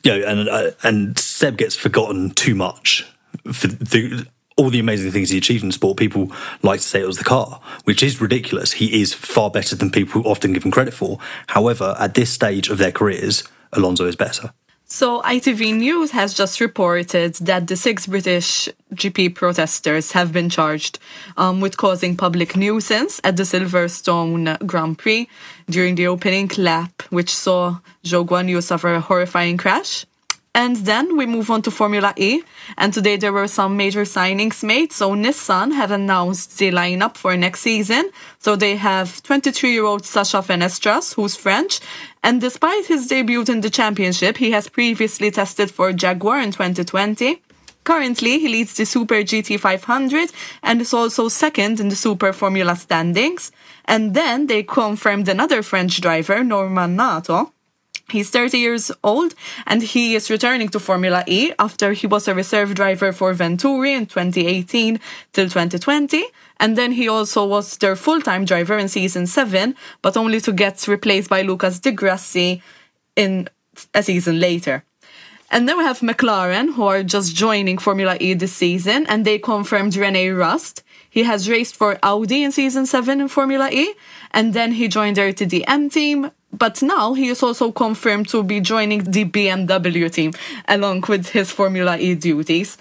You 0.04 0.18
know, 0.18 0.26
and 0.26 0.48
uh, 0.48 0.70
and 0.82 1.18
Seb 1.18 1.56
gets 1.56 1.74
forgotten 1.74 2.30
too 2.30 2.54
much 2.54 3.04
for 3.52 3.66
the 3.66 4.26
all 4.56 4.70
the 4.70 4.78
amazing 4.78 5.10
things 5.10 5.30
he 5.30 5.38
achieved 5.38 5.64
in 5.64 5.72
sport, 5.72 5.96
people 5.96 6.30
like 6.62 6.78
to 6.78 6.86
say 6.86 7.00
it 7.00 7.06
was 7.06 7.18
the 7.18 7.24
car, 7.24 7.60
which 7.84 8.04
is 8.04 8.20
ridiculous. 8.20 8.72
He 8.72 9.00
is 9.00 9.12
far 9.12 9.50
better 9.50 9.74
than 9.74 9.90
people 9.90 10.22
often 10.26 10.52
give 10.52 10.64
him 10.64 10.70
credit 10.70 10.94
for. 10.94 11.18
However, 11.48 11.96
at 11.98 12.14
this 12.14 12.30
stage 12.30 12.68
of 12.68 12.78
their 12.78 12.92
careers, 12.92 13.42
Alonso 13.72 14.06
is 14.06 14.14
better. 14.14 14.52
So, 14.94 15.22
ITV 15.22 15.74
News 15.74 16.12
has 16.12 16.34
just 16.34 16.60
reported 16.60 17.34
that 17.40 17.66
the 17.66 17.74
six 17.74 18.06
British 18.06 18.68
GP 18.94 19.34
protesters 19.34 20.12
have 20.12 20.32
been 20.32 20.48
charged 20.48 21.00
um, 21.36 21.60
with 21.60 21.76
causing 21.76 22.16
public 22.16 22.54
nuisance 22.54 23.20
at 23.24 23.36
the 23.36 23.42
Silverstone 23.42 24.56
Grand 24.64 24.96
Prix 24.96 25.28
during 25.68 25.96
the 25.96 26.06
opening 26.06 26.48
lap, 26.56 27.02
which 27.10 27.34
saw 27.34 27.80
Zhou 28.04 28.24
Guanyu 28.24 28.62
suffer 28.62 28.94
a 28.94 29.00
horrifying 29.00 29.56
crash. 29.56 30.06
And 30.56 30.76
then 30.76 31.16
we 31.16 31.26
move 31.26 31.50
on 31.50 31.62
to 31.62 31.70
Formula 31.72 32.14
E. 32.16 32.42
And 32.78 32.94
today 32.94 33.16
there 33.16 33.32
were 33.32 33.48
some 33.48 33.76
major 33.76 34.02
signings 34.02 34.62
made. 34.62 34.92
So 34.92 35.10
Nissan 35.10 35.72
have 35.72 35.90
announced 35.90 36.56
the 36.58 36.70
lineup 36.70 37.16
for 37.16 37.36
next 37.36 37.60
season. 37.60 38.10
So 38.38 38.54
they 38.54 38.76
have 38.76 39.20
23 39.24 39.72
year 39.72 39.84
old 39.84 40.04
Sacha 40.06 40.42
Fenestraz, 40.42 41.14
who's 41.14 41.34
French. 41.34 41.80
And 42.24 42.40
despite 42.40 42.86
his 42.86 43.06
debut 43.06 43.44
in 43.48 43.60
the 43.60 43.68
championship, 43.68 44.38
he 44.38 44.50
has 44.52 44.70
previously 44.70 45.30
tested 45.30 45.70
for 45.70 45.92
Jaguar 45.92 46.40
in 46.40 46.52
2020. 46.52 47.42
Currently, 47.84 48.38
he 48.38 48.48
leads 48.48 48.72
the 48.74 48.86
Super 48.86 49.16
GT 49.16 49.60
500 49.60 50.30
and 50.62 50.80
is 50.80 50.94
also 50.94 51.28
second 51.28 51.80
in 51.80 51.90
the 51.90 51.96
Super 51.96 52.32
Formula 52.32 52.76
standings. 52.76 53.52
And 53.84 54.14
then 54.14 54.46
they 54.46 54.62
confirmed 54.62 55.28
another 55.28 55.62
French 55.62 56.00
driver, 56.00 56.42
Norman 56.42 56.96
Nato, 56.96 57.52
He's 58.10 58.30
30 58.30 58.58
years 58.58 58.92
old 59.02 59.34
and 59.66 59.82
he 59.82 60.14
is 60.14 60.30
returning 60.30 60.68
to 60.70 60.80
Formula 60.80 61.24
E 61.26 61.52
after 61.58 61.92
he 61.92 62.06
was 62.06 62.28
a 62.28 62.34
reserve 62.34 62.74
driver 62.74 63.12
for 63.12 63.32
Venturi 63.32 63.94
in 63.94 64.06
2018 64.06 65.00
till 65.32 65.46
2020. 65.46 66.24
And 66.60 66.76
then 66.76 66.92
he 66.92 67.08
also 67.08 67.46
was 67.46 67.78
their 67.78 67.96
full 67.96 68.20
time 68.20 68.44
driver 68.44 68.78
in 68.78 68.88
season 68.88 69.26
7, 69.26 69.74
but 70.02 70.16
only 70.16 70.40
to 70.42 70.52
get 70.52 70.86
replaced 70.86 71.30
by 71.30 71.42
Lucas 71.42 71.80
di 71.80 71.92
Grassi 71.92 72.62
in 73.16 73.48
a 73.94 74.02
season 74.02 74.38
later. 74.38 74.84
And 75.50 75.68
then 75.68 75.78
we 75.78 75.84
have 75.84 76.00
McLaren, 76.00 76.74
who 76.74 76.84
are 76.84 77.02
just 77.02 77.36
joining 77.36 77.78
Formula 77.78 78.16
E 78.18 78.34
this 78.34 78.52
season, 78.52 79.06
and 79.06 79.24
they 79.24 79.38
confirmed 79.38 79.92
René 79.92 80.36
Rast. 80.36 80.82
He 81.08 81.22
has 81.22 81.48
raced 81.48 81.76
for 81.76 81.98
Audi 82.02 82.42
in 82.42 82.50
season 82.50 82.86
7 82.86 83.20
in 83.20 83.28
Formula 83.28 83.68
E, 83.70 83.94
and 84.32 84.52
then 84.52 84.72
he 84.72 84.88
joined 84.88 85.16
their 85.16 85.32
DTM 85.32 85.92
team, 85.92 86.30
but 86.58 86.82
now 86.82 87.14
he 87.14 87.28
is 87.28 87.42
also 87.42 87.72
confirmed 87.72 88.28
to 88.28 88.42
be 88.42 88.60
joining 88.60 89.04
the 89.04 89.24
BMW 89.24 90.10
team 90.10 90.32
along 90.68 91.04
with 91.08 91.28
his 91.28 91.50
Formula 91.50 91.96
E 91.98 92.14
duties. 92.14 92.78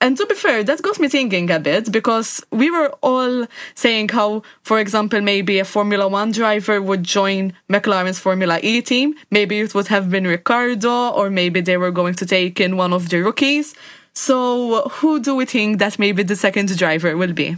And 0.00 0.16
to 0.16 0.26
be 0.26 0.34
fair, 0.36 0.62
that 0.62 0.80
got 0.80 1.00
me 1.00 1.08
thinking 1.08 1.50
a 1.50 1.58
bit 1.58 1.90
because 1.90 2.40
we 2.52 2.70
were 2.70 2.90
all 3.02 3.46
saying 3.74 4.10
how, 4.10 4.42
for 4.62 4.78
example, 4.78 5.20
maybe 5.20 5.58
a 5.58 5.64
Formula 5.64 6.06
One 6.06 6.30
driver 6.30 6.80
would 6.80 7.02
join 7.02 7.52
McLaren's 7.68 8.20
Formula 8.20 8.60
E 8.62 8.80
team. 8.80 9.14
Maybe 9.32 9.58
it 9.58 9.74
would 9.74 9.88
have 9.88 10.08
been 10.08 10.24
Ricciardo, 10.24 11.10
or 11.10 11.30
maybe 11.30 11.60
they 11.60 11.76
were 11.76 11.90
going 11.90 12.14
to 12.14 12.26
take 12.26 12.60
in 12.60 12.76
one 12.76 12.92
of 12.92 13.08
the 13.08 13.22
rookies. 13.22 13.74
So, 14.12 14.88
who 14.88 15.20
do 15.20 15.34
we 15.34 15.44
think 15.44 15.78
that 15.80 15.98
maybe 15.98 16.22
the 16.22 16.36
second 16.36 16.76
driver 16.78 17.16
will 17.16 17.32
be? 17.32 17.56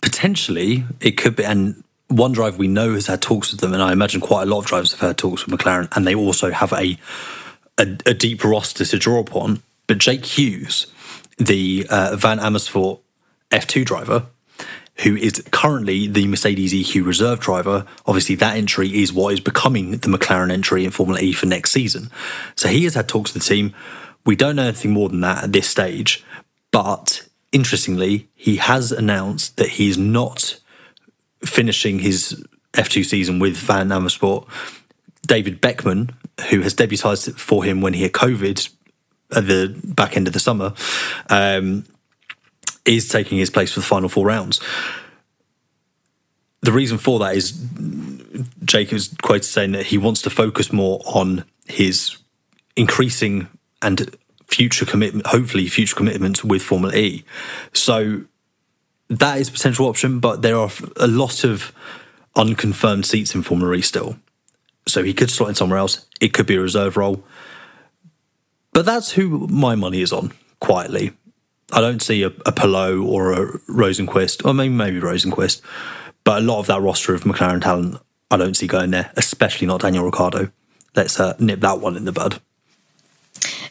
Potentially, 0.00 0.84
it 1.00 1.18
could 1.18 1.36
be. 1.36 1.44
And 1.44 1.84
one 2.08 2.32
driver 2.32 2.56
we 2.56 2.68
know 2.68 2.94
has 2.94 3.06
had 3.06 3.22
talks 3.22 3.50
with 3.50 3.60
them, 3.60 3.72
and 3.72 3.82
I 3.82 3.92
imagine 3.92 4.20
quite 4.20 4.42
a 4.42 4.46
lot 4.46 4.60
of 4.60 4.66
drivers 4.66 4.92
have 4.92 5.00
had 5.00 5.18
talks 5.18 5.46
with 5.46 5.58
McLaren, 5.58 5.88
and 5.96 6.06
they 6.06 6.14
also 6.14 6.50
have 6.50 6.72
a 6.72 6.98
a, 7.78 7.96
a 8.06 8.14
deep 8.14 8.42
roster 8.42 8.84
to 8.84 8.98
draw 8.98 9.20
upon. 9.20 9.62
But 9.86 9.98
Jake 9.98 10.24
Hughes, 10.24 10.86
the 11.36 11.86
uh, 11.90 12.16
Van 12.16 12.38
Amersfoort 12.40 13.00
F2 13.50 13.84
driver, 13.84 14.26
who 14.98 15.14
is 15.14 15.42
currently 15.50 16.06
the 16.06 16.26
Mercedes 16.26 16.72
EQ 16.72 17.04
reserve 17.04 17.40
driver, 17.40 17.84
obviously 18.06 18.34
that 18.36 18.56
entry 18.56 18.88
is 19.02 19.12
what 19.12 19.34
is 19.34 19.40
becoming 19.40 19.90
the 19.92 20.08
McLaren 20.08 20.50
entry 20.50 20.84
in 20.84 20.90
Formula 20.90 21.20
E 21.20 21.32
for 21.32 21.46
next 21.46 21.72
season. 21.72 22.10
So 22.56 22.68
he 22.68 22.84
has 22.84 22.94
had 22.94 23.08
talks 23.08 23.34
with 23.34 23.42
the 23.42 23.48
team. 23.48 23.74
We 24.24 24.36
don't 24.36 24.56
know 24.56 24.64
anything 24.64 24.92
more 24.92 25.08
than 25.08 25.20
that 25.20 25.44
at 25.44 25.52
this 25.52 25.68
stage, 25.68 26.24
but 26.72 27.28
interestingly, 27.52 28.28
he 28.34 28.56
has 28.56 28.90
announced 28.90 29.56
that 29.58 29.70
he's 29.70 29.98
not 29.98 30.58
finishing 31.46 32.00
his 32.00 32.44
F2 32.72 33.04
season 33.04 33.38
with 33.38 33.56
Van 33.56 33.90
Amersfoort, 33.90 34.46
David 35.26 35.60
Beckmann, 35.60 36.12
who 36.50 36.60
has 36.62 36.74
debuted 36.74 37.38
for 37.38 37.64
him 37.64 37.80
when 37.80 37.94
he 37.94 38.02
had 38.02 38.12
COVID 38.12 38.68
at 39.34 39.46
the 39.46 39.74
back 39.84 40.16
end 40.16 40.26
of 40.26 40.32
the 40.32 40.40
summer, 40.40 40.74
um, 41.30 41.84
is 42.84 43.08
taking 43.08 43.38
his 43.38 43.50
place 43.50 43.72
for 43.72 43.80
the 43.80 43.86
final 43.86 44.08
four 44.08 44.26
rounds. 44.26 44.60
The 46.62 46.72
reason 46.72 46.98
for 46.98 47.18
that 47.20 47.34
is 47.36 47.52
Jacob's 48.64 49.08
is 49.08 49.16
quoted 49.22 49.44
saying 49.44 49.72
that 49.72 49.86
he 49.86 49.98
wants 49.98 50.22
to 50.22 50.30
focus 50.30 50.72
more 50.72 51.00
on 51.06 51.44
his 51.66 52.18
increasing 52.76 53.48
and 53.82 54.16
future 54.46 54.86
commitment, 54.86 55.26
hopefully 55.26 55.66
future 55.68 55.96
commitments 55.96 56.44
with 56.44 56.62
Formula 56.62 56.94
E. 56.94 57.24
So 57.72 58.22
that 59.08 59.38
is 59.38 59.48
a 59.48 59.52
potential 59.52 59.86
option, 59.86 60.20
but 60.20 60.42
there 60.42 60.56
are 60.56 60.70
a 60.96 61.06
lot 61.06 61.44
of 61.44 61.72
unconfirmed 62.34 63.06
seats 63.06 63.34
in 63.34 63.42
Formula 63.42 63.74
E 63.74 63.80
still. 63.80 64.16
So 64.86 65.02
he 65.02 65.14
could 65.14 65.30
slot 65.30 65.50
in 65.50 65.54
somewhere 65.54 65.78
else. 65.78 66.06
It 66.20 66.32
could 66.32 66.46
be 66.46 66.56
a 66.56 66.60
reserve 66.60 66.96
role. 66.96 67.24
But 68.72 68.84
that's 68.84 69.12
who 69.12 69.48
my 69.48 69.74
money 69.74 70.02
is 70.02 70.12
on, 70.12 70.32
quietly. 70.60 71.12
I 71.72 71.80
don't 71.80 72.02
see 72.02 72.22
a, 72.22 72.28
a 72.28 73.00
or 73.00 73.32
a 73.32 73.58
Rosenquist, 73.60 74.44
or 74.44 74.54
maybe 74.54 74.74
maybe 74.74 75.00
Rosenqvist, 75.00 75.62
but 76.22 76.42
a 76.42 76.44
lot 76.44 76.60
of 76.60 76.66
that 76.66 76.80
roster 76.80 77.14
of 77.14 77.24
McLaren 77.24 77.62
talent, 77.62 78.00
I 78.30 78.36
don't 78.36 78.56
see 78.56 78.66
going 78.66 78.90
there, 78.90 79.10
especially 79.16 79.66
not 79.66 79.80
Daniel 79.80 80.04
Ricciardo. 80.04 80.52
Let's 80.94 81.18
uh, 81.18 81.34
nip 81.38 81.60
that 81.60 81.80
one 81.80 81.96
in 81.96 82.04
the 82.04 82.12
bud. 82.12 82.40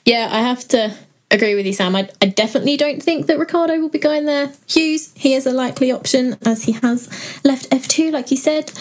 Yeah, 0.05 0.29
I 0.31 0.41
have 0.41 0.67
to 0.69 0.95
agree 1.35 1.55
with 1.55 1.65
you, 1.65 1.73
Sam. 1.73 1.95
I, 1.95 2.09
I 2.21 2.27
definitely 2.27 2.77
don't 2.77 3.01
think 3.01 3.27
that 3.27 3.37
Ricciardo 3.37 3.79
will 3.79 3.89
be 3.89 3.99
going 3.99 4.25
there. 4.25 4.51
Hughes, 4.67 5.13
he 5.15 5.33
is 5.33 5.45
a 5.45 5.51
likely 5.51 5.91
option 5.91 6.37
as 6.45 6.63
he 6.63 6.73
has 6.73 7.07
left 7.43 7.69
F2, 7.69 8.11
like 8.11 8.31
you 8.31 8.37
said. 8.37 8.71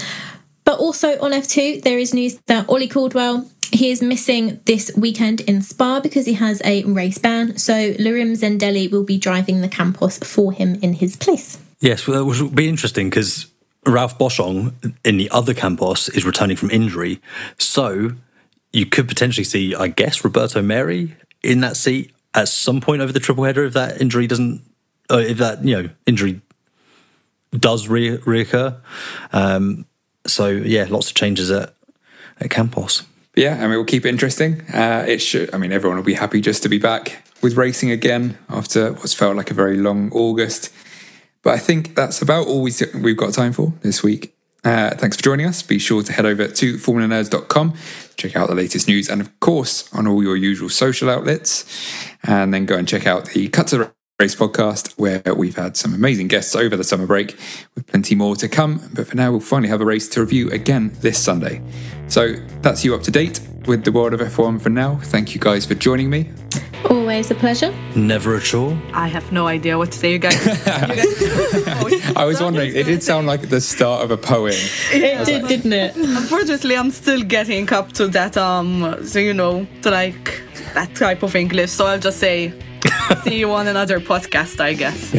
But 0.65 0.79
also 0.79 1.21
on 1.21 1.33
F2, 1.33 1.83
there 1.83 1.99
is 1.99 2.15
news 2.15 2.39
that 2.47 2.69
Olli 2.69 2.89
Caldwell 2.89 3.47
he 3.75 3.91
is 3.91 4.01
missing 4.01 4.61
this 4.67 4.93
weekend 4.97 5.41
in 5.43 5.61
Spa 5.61 5.99
because 5.99 6.27
he 6.27 6.35
has 6.35 6.63
a 6.65 6.85
race 6.85 7.19
ban. 7.19 7.59
So 7.59 7.73
Lirim 7.95 8.33
Zendeli 8.33 8.91
will 8.91 9.03
be 9.03 9.19
driving 9.19 9.63
the 9.63 9.69
Campos 9.69 10.19
for 10.19 10.53
him 10.53 10.77
in 10.77 10.95
his 10.95 11.17
place. 11.17 11.59
Yes, 11.81 12.07
well, 12.07 12.25
that 12.25 12.43
will 12.43 12.51
be 12.51 12.69
interesting 12.69 13.11
because 13.11 13.47
Ralph 13.85 14.17
Boschung 14.17 14.75
in 15.05 15.17
the 15.17 15.29
other 15.31 15.55
Campos 15.55 16.09
is 16.11 16.25
returning 16.25 16.57
from 16.57 16.71
injury. 16.71 17.21
So 17.59 18.13
you 18.73 18.87
could 18.87 19.09
potentially 19.09 19.45
see, 19.45 19.75
I 19.75 19.89
guess, 19.89 20.25
Roberto 20.25 20.63
Merhi 20.63 21.15
in 21.43 21.61
that 21.61 21.77
seat 21.77 22.14
at 22.35 22.49
some 22.49 22.81
point 22.81 23.01
over 23.01 23.13
the 23.13 23.21
triple 23.21 23.45
header 23.45 23.65
if 23.65 23.75
that 23.75 24.01
injury 24.01 24.27
doesn't, 24.27 24.63
uh, 25.11 25.19
if 25.19 25.39
that 25.39 25.65
you 25.65 25.83
know 25.83 25.89
injury 26.07 26.41
does 27.53 27.89
re- 27.89 28.19
reoccur. 28.19 28.77
Um, 29.33 29.87
so 30.27 30.49
yeah, 30.49 30.87
lots 30.89 31.11
of 31.11 31.15
changes 31.15 31.51
at 31.51 31.75
at 32.41 32.51
Campos. 32.51 33.03
Yeah, 33.37 33.55
I 33.55 33.63
mean 33.63 33.71
we'll 33.71 33.85
keep 33.85 34.05
it 34.05 34.11
interesting. 34.11 34.63
Uh, 34.73 35.05
it 35.07 35.19
should. 35.19 35.55
I 35.55 35.59
mean 35.59 35.73
everyone 35.73 35.97
will 35.97 36.05
be 36.05 36.15
happy 36.15 36.41
just 36.41 36.63
to 36.65 36.69
be 36.69 36.79
back 36.79 37.23
with 37.43 37.57
racing 37.57 37.91
again 37.91 38.39
after 38.49 38.93
what's 38.95 39.15
felt 39.15 39.37
like 39.37 39.51
a 39.51 39.55
very 39.55 39.77
long 39.77 40.11
August. 40.13 40.73
But 41.43 41.55
I 41.55 41.59
think 41.59 41.95
that's 41.95 42.23
about 42.23 42.47
all 42.47 42.63
we, 42.63 42.73
we've 42.95 43.19
got 43.19 43.35
time 43.35 43.53
for 43.53 43.75
this 43.83 44.03
week. 44.03 44.34
Uh, 44.65 44.95
thanks 44.97 45.17
for 45.17 45.23
joining 45.23 45.47
us. 45.47 45.63
Be 45.63 45.79
sure 45.79 46.03
to 46.03 46.13
head 46.13 46.25
over 46.25 46.49
to 46.49 46.75
formulanerds.com, 46.75 47.75
check 48.17 48.35
out 48.35 48.49
the 48.49 48.55
latest 48.55 48.89
news, 48.89 49.11
and 49.11 49.21
of 49.21 49.39
course, 49.41 49.93
on 49.93 50.07
all 50.07 50.23
your 50.23 50.37
usual 50.37 50.71
social 50.71 51.11
outlets. 51.11 51.65
And 52.23 52.55
then 52.55 52.65
go 52.65 52.77
and 52.77 52.89
check 52.89 53.07
out 53.07 53.27
the 53.27 53.49
Cut 53.49 53.67
to 53.69 53.79
the 53.79 53.93
Race 54.19 54.35
podcast, 54.35 54.99
where 54.99 55.23
we've 55.35 55.57
had 55.57 55.77
some 55.77 55.93
amazing 55.93 56.29
guests 56.29 56.57
over 56.57 56.77
the 56.77 56.85
summer 56.85 57.07
break, 57.07 57.37
with 57.75 57.87
plenty 57.87 58.15
more 58.15 58.37
to 58.37 58.49
come. 58.49 58.81
But 58.95 59.07
for 59.09 59.17
now, 59.17 59.33
we'll 59.33 59.41
finally 59.41 59.69
have 59.69 59.83
a 59.83 59.85
race 59.85 60.09
to 60.11 60.21
review 60.21 60.49
again 60.51 60.93
this 61.01 61.19
Sunday. 61.19 61.61
So 62.07 62.35
that's 62.63 62.85
you 62.85 62.95
up 62.95 63.03
to 63.03 63.11
date 63.11 63.41
with 63.67 63.85
the 63.85 63.93
world 63.93 64.15
of 64.15 64.21
F1 64.21 64.63
for 64.63 64.71
now. 64.71 64.97
Thank 65.03 65.35
you 65.35 65.41
guys 65.41 65.67
for 65.67 65.75
joining 65.75 66.09
me. 66.09 66.31
Always 66.91 67.31
a 67.31 67.35
pleasure. 67.35 67.75
Never 67.97 68.37
a 68.37 68.41
chore. 68.41 68.79
I 68.93 69.09
have 69.09 69.33
no 69.33 69.47
idea 69.47 69.79
what 69.79 69.93
to 69.93 69.99
say, 69.99 70.13
you 70.13 70.19
guys. 70.19 70.37
I 72.17 72.25
was 72.25 72.41
wondering, 72.41 72.75
it 72.75 72.85
did 72.85 73.03
sound 73.03 73.27
like 73.27 73.49
the 73.49 73.61
start 73.61 74.05
of 74.05 74.11
a 74.11 74.17
poem. 74.17 74.53
It 74.93 75.25
did, 75.25 75.49
didn't 75.49 75.73
it? 75.73 75.97
Unfortunately, 75.97 76.77
I'm 76.77 76.91
still 76.91 77.23
getting 77.23 77.73
up 77.73 77.93
to 77.93 78.09
that, 78.09 78.37
um, 78.37 79.05
so 79.07 79.19
you 79.19 79.35
know, 79.35 79.67
to 79.83 79.91
like 79.91 80.43
that 80.75 80.95
type 80.95 81.23
of 81.23 81.35
English. 81.35 81.71
So 81.71 81.87
I'll 81.87 81.99
just 81.99 82.19
say, 82.19 82.53
see 83.25 83.39
you 83.39 83.51
on 83.53 83.67
another 83.67 84.01
podcast, 84.01 84.61
I 84.61 84.75
guess. 84.75 85.15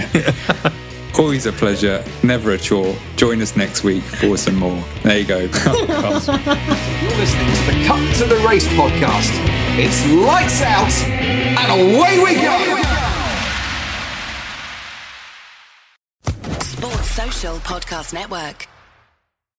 Always 1.18 1.45
a 1.45 1.53
pleasure, 1.53 2.03
never 2.24 2.51
a 2.51 2.57
chore. 2.57 2.93
Join 3.16 3.41
us 3.41 3.55
next 3.55 3.86
week 3.86 4.03
for 4.03 4.36
some 4.38 4.55
more. 4.55 4.84
There 5.03 5.20
you 5.20 5.26
go. 5.26 5.38
You're 5.39 5.49
listening 5.49 6.28
to 6.28 7.63
the 7.72 7.84
Cut 7.88 8.16
to 8.18 8.26
the 8.26 8.43
Race 8.45 8.68
podcast. 8.70 9.32
It's 9.78 10.05
lights 10.11 10.61
out 10.61 10.91
and 11.57 11.72
away 11.72 12.20
we 12.22 12.36
go. 12.36 12.82
Sports 16.59 17.11
Social 17.11 17.55
Podcast 17.59 18.13
Network. 18.13 18.68